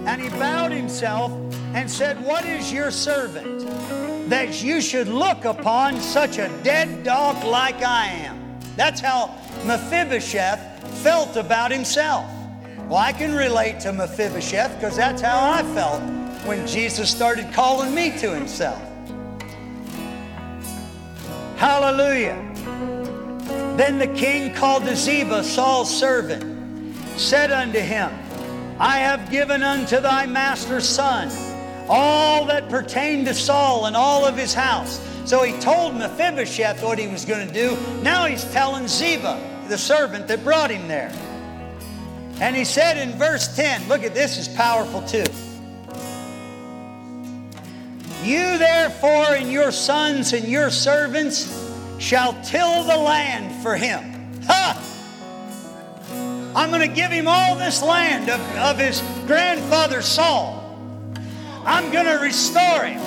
And 0.06 0.20
he 0.20 0.28
bowed 0.30 0.72
himself 0.72 1.32
and 1.74 1.90
said, 1.90 2.22
What 2.24 2.44
is 2.44 2.72
your 2.72 2.90
servant 2.90 3.66
that 4.28 4.62
you 4.62 4.80
should 4.80 5.08
look 5.08 5.44
upon 5.44 6.00
such 6.00 6.38
a 6.38 6.48
dead 6.62 7.04
dog 7.04 7.44
like 7.44 7.82
I 7.82 8.06
am? 8.06 8.58
That's 8.76 9.00
how 9.00 9.38
Mephibosheth 9.64 11.02
felt 11.02 11.36
about 11.36 11.70
himself. 11.70 12.30
Well, 12.88 12.98
I 12.98 13.12
can 13.12 13.34
relate 13.34 13.80
to 13.80 13.92
Mephibosheth 13.92 14.74
because 14.74 14.96
that's 14.96 15.22
how 15.22 15.50
I 15.52 15.62
felt 15.74 16.02
when 16.46 16.66
Jesus 16.66 17.10
started 17.10 17.52
calling 17.52 17.94
me 17.94 18.16
to 18.18 18.32
himself. 18.32 18.80
Hallelujah. 21.56 22.42
Then 23.76 23.98
the 23.98 24.08
king 24.08 24.54
called 24.54 24.84
to 24.84 24.96
Ziba, 24.96 25.42
Saul's 25.42 25.94
servant, 25.94 26.44
said 27.18 27.50
unto 27.50 27.78
him, 27.78 28.10
I 28.78 28.98
have 28.98 29.30
given 29.30 29.62
unto 29.62 30.00
thy 30.00 30.26
master's 30.26 30.88
son 30.88 31.30
all 31.88 32.44
that 32.46 32.68
pertained 32.68 33.26
to 33.26 33.34
Saul 33.34 33.86
and 33.86 33.96
all 33.96 34.24
of 34.24 34.36
his 34.36 34.52
house. 34.52 35.00
So 35.24 35.42
he 35.42 35.58
told 35.60 35.94
Mephibosheth 35.94 36.82
what 36.82 36.98
he 36.98 37.08
was 37.08 37.24
going 37.24 37.46
to 37.46 37.52
do. 37.52 37.76
Now 38.02 38.26
he's 38.26 38.44
telling 38.52 38.86
Ziba, 38.86 39.40
the 39.68 39.78
servant 39.78 40.28
that 40.28 40.44
brought 40.44 40.70
him 40.70 40.86
there. 40.88 41.12
And 42.40 42.54
he 42.54 42.64
said 42.64 42.98
in 42.98 43.16
verse 43.18 43.54
10, 43.56 43.88
look 43.88 44.02
at 44.04 44.14
this 44.14 44.36
is 44.36 44.46
powerful 44.46 45.02
too. 45.02 45.24
You 48.26 48.58
therefore 48.58 49.36
and 49.36 49.52
your 49.52 49.70
sons 49.70 50.32
and 50.32 50.48
your 50.48 50.68
servants 50.68 51.46
shall 51.98 52.32
till 52.42 52.82
the 52.82 52.96
land 52.96 53.62
for 53.62 53.76
him. 53.76 54.02
Ha! 54.46 54.82
I'm 56.56 56.70
going 56.70 56.80
to 56.80 56.92
give 56.92 57.12
him 57.12 57.28
all 57.28 57.54
this 57.54 57.84
land 57.84 58.28
of, 58.28 58.40
of 58.56 58.78
his 58.78 59.00
grandfather 59.28 60.02
Saul. 60.02 60.76
I'm 61.64 61.92
going 61.92 62.06
to 62.06 62.16
restore 62.16 62.82
him. 62.82 63.00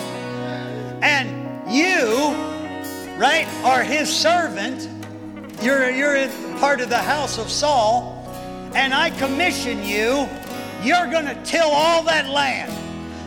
And 1.04 1.70
you, 1.70 2.34
right, 3.20 3.48
are 3.66 3.84
his 3.84 4.10
servant. 4.10 4.88
You're, 5.62 5.90
you're 5.90 6.30
part 6.60 6.80
of 6.80 6.88
the 6.88 6.98
house 6.98 7.38
of 7.38 7.50
Saul. 7.50 8.26
And 8.74 8.94
I 8.94 9.10
commission 9.10 9.84
you, 9.84 10.30
you're 10.82 11.12
going 11.12 11.26
to 11.26 11.38
till 11.44 11.68
all 11.68 12.04
that 12.04 12.30
land. 12.30 12.72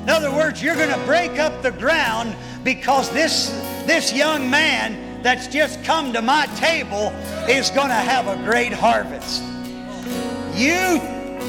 In 0.02 0.10
other 0.10 0.32
words, 0.32 0.60
you're 0.60 0.74
going 0.74 0.90
to 0.90 1.06
break 1.06 1.38
up 1.38 1.62
the 1.62 1.70
ground 1.70 2.34
because 2.64 3.08
this, 3.12 3.50
this 3.86 4.12
young 4.12 4.50
man 4.50 5.22
that's 5.22 5.46
just 5.46 5.82
come 5.84 6.12
to 6.12 6.20
my 6.20 6.46
table 6.56 7.12
is 7.48 7.70
going 7.70 7.88
to 7.88 7.94
have 7.94 8.26
a 8.26 8.34
great 8.42 8.72
harvest. 8.72 9.44
You, 10.54 11.00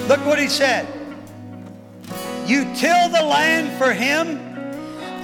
look 0.08 0.24
what 0.24 0.38
he 0.38 0.48
said. 0.48 0.88
You 2.46 2.66
till 2.76 3.10
the 3.10 3.24
land 3.24 3.76
for 3.80 3.92
him 3.92 4.38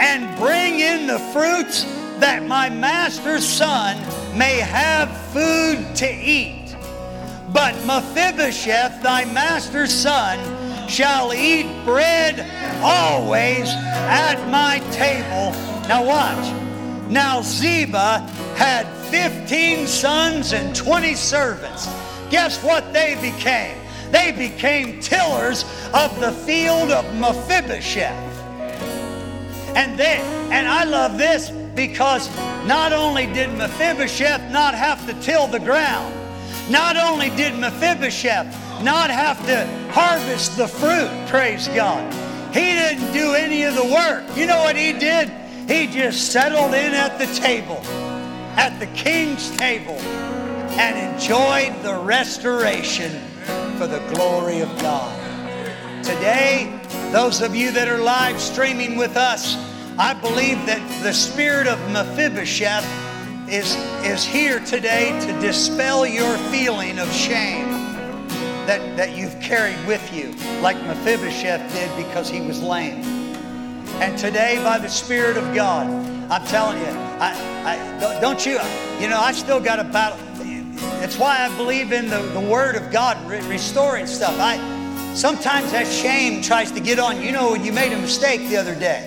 and 0.02 0.38
bring 0.40 0.80
in 0.80 1.06
the 1.06 1.20
fruits 1.32 1.84
that 2.20 2.44
my 2.48 2.68
master's 2.70 3.48
son 3.48 3.98
may 4.36 4.58
have 4.58 5.16
food 5.32 5.96
to 5.98 6.12
eat. 6.12 6.76
But 7.54 7.76
Mephibosheth, 7.86 9.04
thy 9.04 9.26
master's 9.26 9.94
son, 9.94 10.40
shall 10.90 11.34
eat 11.34 11.68
bread 11.86 12.40
always 12.82 13.70
at 13.70 14.36
my 14.50 14.80
table. 14.92 15.52
Now 15.88 16.06
watch. 16.06 17.10
Now 17.10 17.42
Ziba 17.42 18.20
had 18.56 18.88
15 19.10 19.88
sons 19.88 20.54
and 20.54 20.76
20 20.76 21.16
servants. 21.16 21.88
Guess 22.30 22.64
what 22.64 22.92
they 22.94 23.16
became? 23.22 23.78
They 24.12 24.32
became 24.32 25.00
tillers 25.00 25.64
of 25.94 26.20
the 26.20 26.32
field 26.32 26.92
of 26.92 27.06
Mephibosheth. 27.16 28.26
And 29.76 29.98
they, 30.00 30.18
and 30.52 30.68
I 30.68 30.84
love 30.84 31.18
this 31.18 31.52
because 31.76 32.36
not 32.66 32.92
only 32.92 33.28
did 33.28 33.50
Mephibosheth 33.58 34.52
not 34.52 34.74
have 34.74 35.06
to 35.08 35.14
till 35.22 35.48
the 35.48 35.60
ground, 35.60 36.14
not 36.70 36.98
only 36.98 37.30
did 37.32 37.58
Mephibosheth 37.58 38.69
not 38.84 39.10
have 39.10 39.46
to 39.46 39.66
harvest 39.92 40.58
the 40.58 40.68
fruit, 40.68 41.10
praise 41.28 41.68
God. 41.70 42.14
He 42.54 42.62
didn't 42.62 43.12
do 43.14 43.34
any 43.34 43.64
of 43.64 43.76
the 43.76 43.86
work. 43.86 44.24
You 44.36 44.48
know 44.48 44.60
what 44.60 44.76
he 44.76 44.94
did? 44.94 45.30
He 45.68 45.88
just 45.88 46.32
settled 46.32 46.74
in 46.74 46.94
at 46.94 47.20
the 47.20 47.28
table, 47.40 47.80
at 48.58 48.80
the 48.80 48.88
king's 48.88 49.56
table, 49.58 50.00
and 50.80 51.14
enjoyed 51.14 51.84
the 51.84 51.96
restoration 52.04 53.12
for 53.78 53.86
the 53.86 54.00
glory 54.14 54.62
of 54.62 54.70
God. 54.82 55.16
Today, 56.04 56.80
those 57.12 57.42
of 57.42 57.56
you 57.56 57.72
that 57.72 57.88
are 57.88 58.00
live 58.00 58.42
streaming 58.42 58.98
with 58.98 59.16
us, 59.16 59.58
I 60.00 60.14
believe 60.14 60.66
that 60.66 61.04
the 61.04 61.14
spirit 61.14 61.68
of 61.68 61.78
Mephibosheth 61.92 62.86
is, 63.48 63.76
is 64.06 64.24
here 64.24 64.60
today 64.62 65.20
to 65.28 65.40
dispel 65.40 66.08
your 66.08 66.38
feeling 66.50 66.98
of 66.98 67.12
shame 67.14 67.79
that, 68.70 68.98
that 68.98 69.18
you've 69.18 69.34
carried 69.42 69.84
with 69.88 70.14
you, 70.14 70.32
like 70.62 70.78
Mephibosheth 70.84 71.74
did 71.74 72.06
because 72.06 72.30
he 72.30 72.40
was 72.40 72.62
lame. 72.62 73.04
And 74.00 74.16
today, 74.16 74.62
by 74.64 74.78
the 74.78 74.88
Spirit 74.88 75.38
of 75.38 75.56
God, 75.56 75.88
I'm 76.30 76.46
telling 76.46 76.78
you, 76.78 76.92
I, 77.20 77.34
I, 77.66 78.22
don't 78.22 78.46
you, 78.46 78.60
you 79.00 79.10
know, 79.10 79.20
I 79.20 79.32
still 79.32 79.60
got 79.60 79.80
a 79.80 79.84
battle. 79.86 80.20
That's 81.00 81.18
why 81.18 81.40
I 81.40 81.58
believe 81.58 81.92
in 81.92 82.10
the, 82.10 82.20
the 82.20 82.40
Word 82.40 82.76
of 82.76 82.92
God 82.92 83.18
re- 83.28 83.42
restoring 83.48 84.06
stuff. 84.06 84.36
I 84.38 84.58
Sometimes 85.16 85.72
that 85.72 85.88
shame 85.88 86.44
tries 86.44 86.72
to 86.74 86.80
get 86.80 87.00
on. 87.00 87.20
You 87.24 87.32
know, 87.32 87.54
when 87.54 87.64
you 87.64 87.74
made 87.74 87.92
a 87.92 87.98
mistake 87.98 88.48
the 88.50 88.58
other 88.58 88.76
day, 88.76 89.04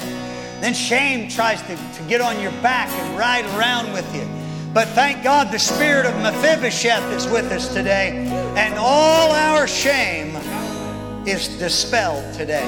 then 0.60 0.74
shame 0.74 1.28
tries 1.28 1.62
to, 1.62 1.76
to 1.76 2.02
get 2.08 2.20
on 2.20 2.40
your 2.40 2.50
back 2.62 2.88
and 2.88 3.16
ride 3.16 3.44
around 3.56 3.92
with 3.92 4.12
you. 4.12 4.26
But 4.74 4.88
thank 4.88 5.22
God 5.22 5.52
the 5.52 5.58
spirit 5.58 6.04
of 6.04 6.14
Mephibosheth 6.16 7.12
is 7.12 7.26
with 7.28 7.52
us 7.52 7.72
today, 7.72 8.26
and 8.56 8.74
all 8.78 9.32
our 9.32 9.66
shame 9.66 10.36
is 11.26 11.48
dispelled 11.58 12.34
today. 12.34 12.66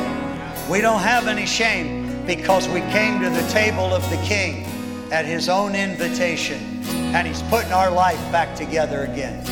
We 0.71 0.81
don't 0.81 1.01
have 1.01 1.27
any 1.27 1.47
shame 1.47 2.25
because 2.27 2.69
we 2.69 2.81
came 2.81 3.21
to 3.21 3.29
the 3.29 3.47
table 3.49 3.95
of 3.95 4.09
the 4.11 4.17
king 4.19 4.65
at 5.13 5.27
his 5.27 5.49
own 5.49 5.75
invitation 5.75 6.83
and 7.15 7.27
he's 7.27 7.43
putting 7.43 7.73
our 7.73 7.91
life 7.91 8.21
back 8.33 8.57
together 8.57 9.05
again. 9.05 9.47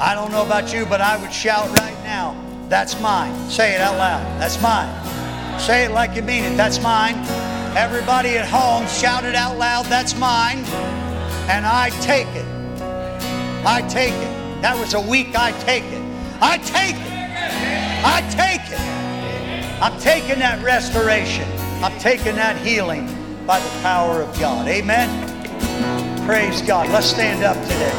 I 0.00 0.14
don't 0.14 0.32
know 0.32 0.44
about 0.44 0.72
you, 0.72 0.86
but 0.86 1.00
I 1.00 1.16
would 1.16 1.32
shout 1.32 1.68
right 1.78 1.96
now, 2.02 2.34
that's 2.68 2.98
mine. 3.00 3.50
Say 3.50 3.74
it 3.74 3.80
out 3.80 3.96
loud. 3.98 4.24
That's 4.40 4.60
mine. 4.62 5.60
Say 5.60 5.84
it 5.84 5.90
like 5.90 6.16
you 6.16 6.22
mean 6.22 6.44
it. 6.44 6.56
That's 6.56 6.82
mine. 6.82 7.14
Everybody 7.76 8.30
at 8.30 8.48
home, 8.48 8.86
shout 8.88 9.24
it 9.24 9.34
out 9.34 9.58
loud. 9.58 9.86
That's 9.86 10.16
mine. 10.16 10.64
And 11.48 11.66
I 11.66 11.90
take 12.00 12.28
it. 12.28 12.46
I 13.66 13.86
take 13.88 14.14
it. 14.14 14.33
That 14.64 14.80
was 14.80 14.94
a 14.94 15.00
week 15.00 15.36
I 15.36 15.52
take 15.60 15.84
it. 15.84 16.02
I 16.40 16.56
take 16.56 16.96
it. 16.96 17.12
I 18.02 18.22
take 18.30 18.62
it. 18.72 18.80
I'm 19.82 20.00
taking 20.00 20.38
that 20.38 20.64
restoration. 20.64 21.46
I'm 21.84 21.92
taking 21.98 22.36
that 22.36 22.56
healing 22.64 23.04
by 23.46 23.60
the 23.60 23.68
power 23.82 24.22
of 24.22 24.40
God. 24.40 24.66
Amen. 24.66 25.06
Praise 26.26 26.62
God. 26.62 26.88
Let's 26.88 27.08
stand 27.08 27.44
up 27.44 27.62
today. 27.64 27.92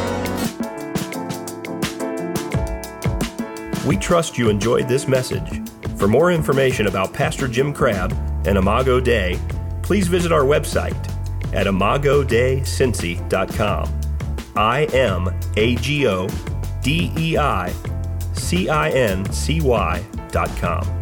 We 3.88 3.96
trust 3.96 4.36
you 4.36 4.50
enjoyed 4.50 4.88
this 4.88 5.08
message. 5.08 5.62
For 5.98 6.08
more 6.08 6.32
information 6.32 6.88
about 6.88 7.14
Pastor 7.14 7.48
Jim 7.48 7.76
Crabb 7.76 8.12
and 8.48 8.58
Imago 8.58 9.00
Dei, 9.00 9.40
please 9.84 10.08
visit 10.08 10.32
our 10.32 10.46
website 10.46 10.98
at 11.54 11.68
imagodeicincy.com. 11.68 14.02
I 14.58 14.86
M 14.86 15.30
A 15.58 15.76
G 15.76 16.08
O 16.08 16.30
D 16.86 17.12
E 17.18 17.36
I 17.36 17.74
C 18.34 18.70
I 18.70 18.92
N 18.92 19.26
C 19.32 19.60
Y 19.60 20.04
dot 20.32 20.52
com. 20.62 20.95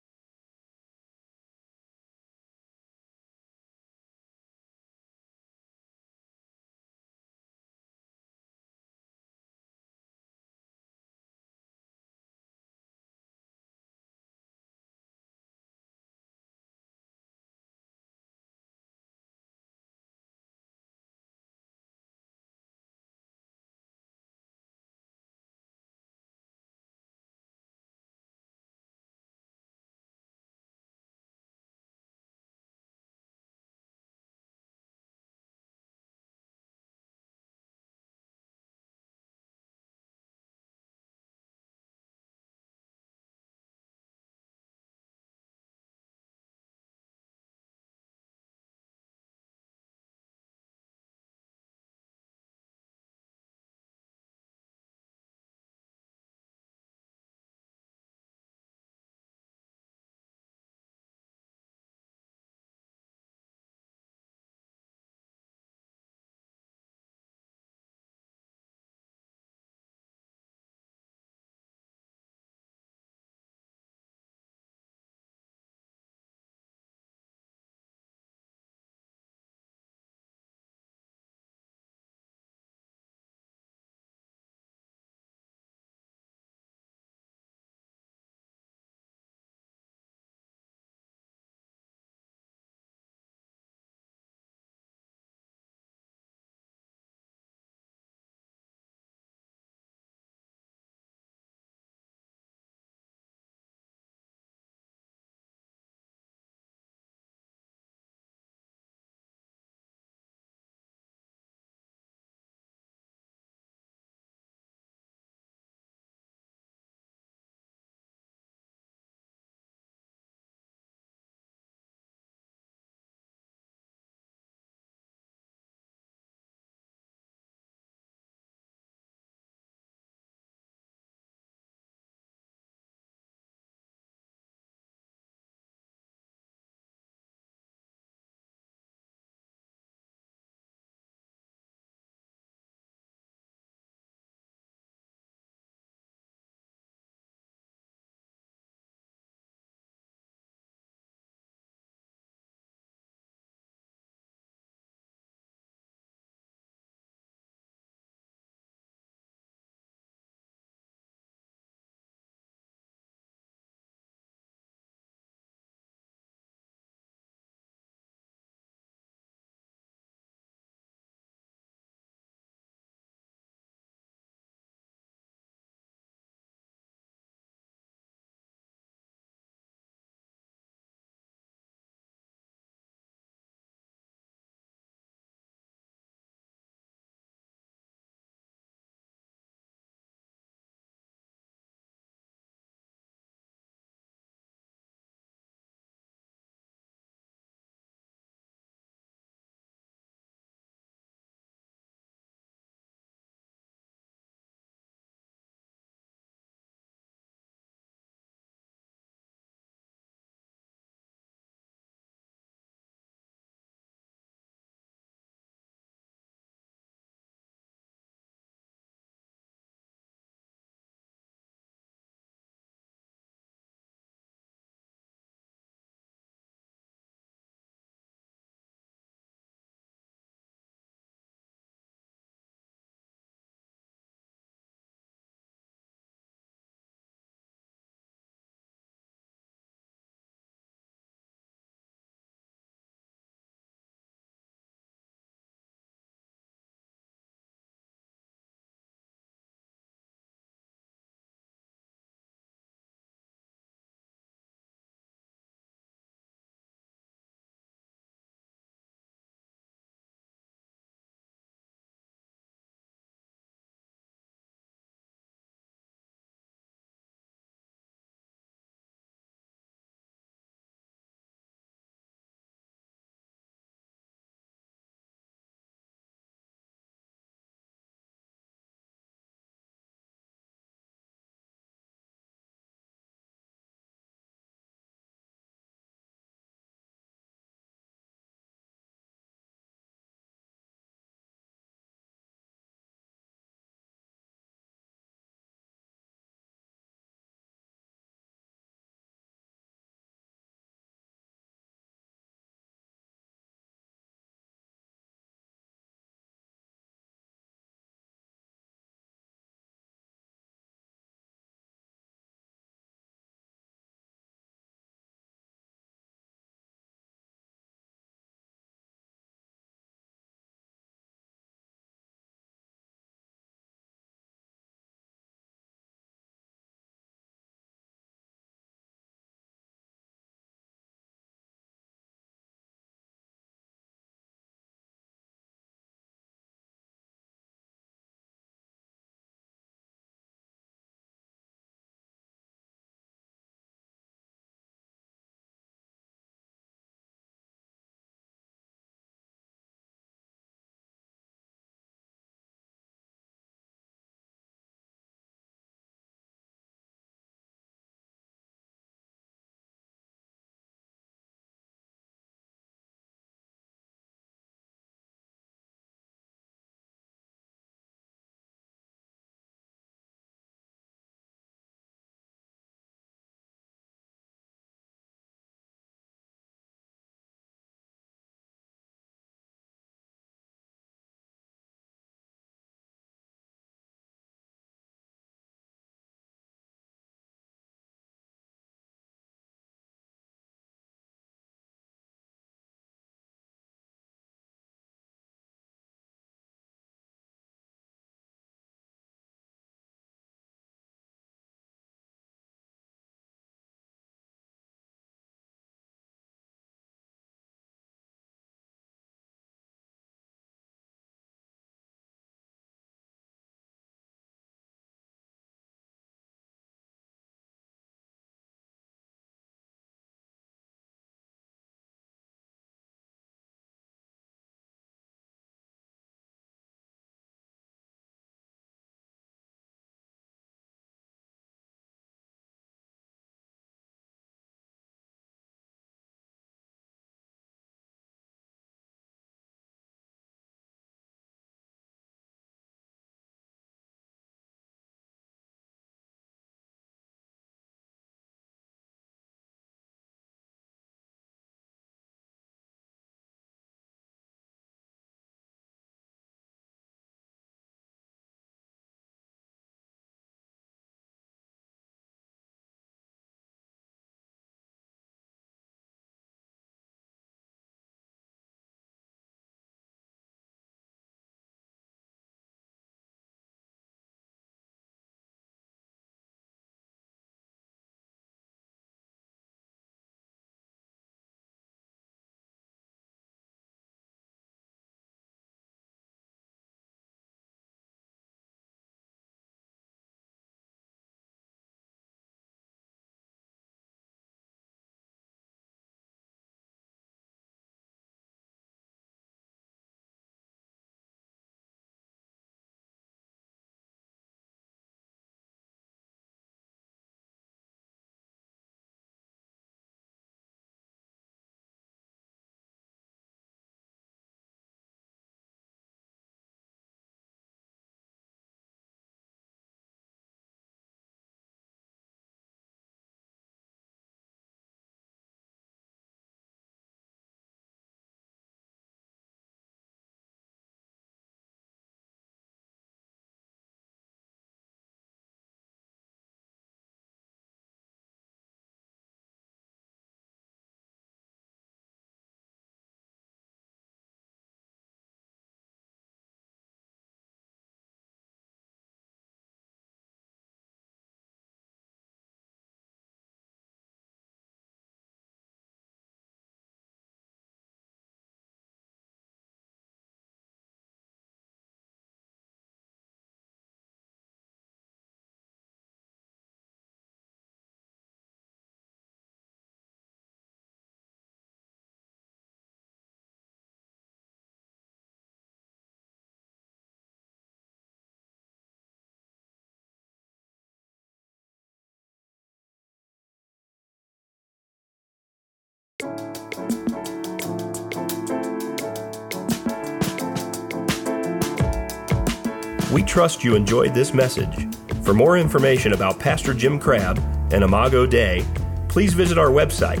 We 592.96 593.02
trust 593.02 593.44
you 593.44 593.54
enjoyed 593.56 593.92
this 593.92 594.14
message. 594.14 594.66
For 595.02 595.12
more 595.12 595.36
information 595.36 595.92
about 595.92 596.18
Pastor 596.18 596.54
Jim 596.54 596.78
Crabb 596.78 597.18
and 597.52 597.62
Imago 597.62 598.06
Dei, 598.06 598.42
please 598.88 599.12
visit 599.12 599.36
our 599.36 599.50
website 599.50 600.00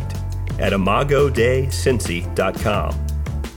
at 0.58 0.72
imagodeicincy.com. 0.72 3.06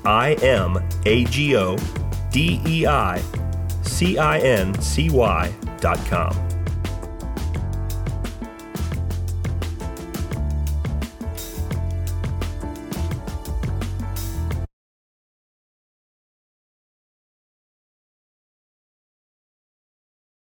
I 0.04 0.34
M 0.34 0.78
A 1.06 1.24
G 1.24 1.56
O 1.56 1.78
D 2.34 2.60
E 2.68 2.86
I 2.86 3.22
C 3.84 4.18
I 4.18 4.40
N 4.40 4.78
C 4.82 5.10
Y 5.10 5.54
dot 5.80 6.06
com. 6.08 6.49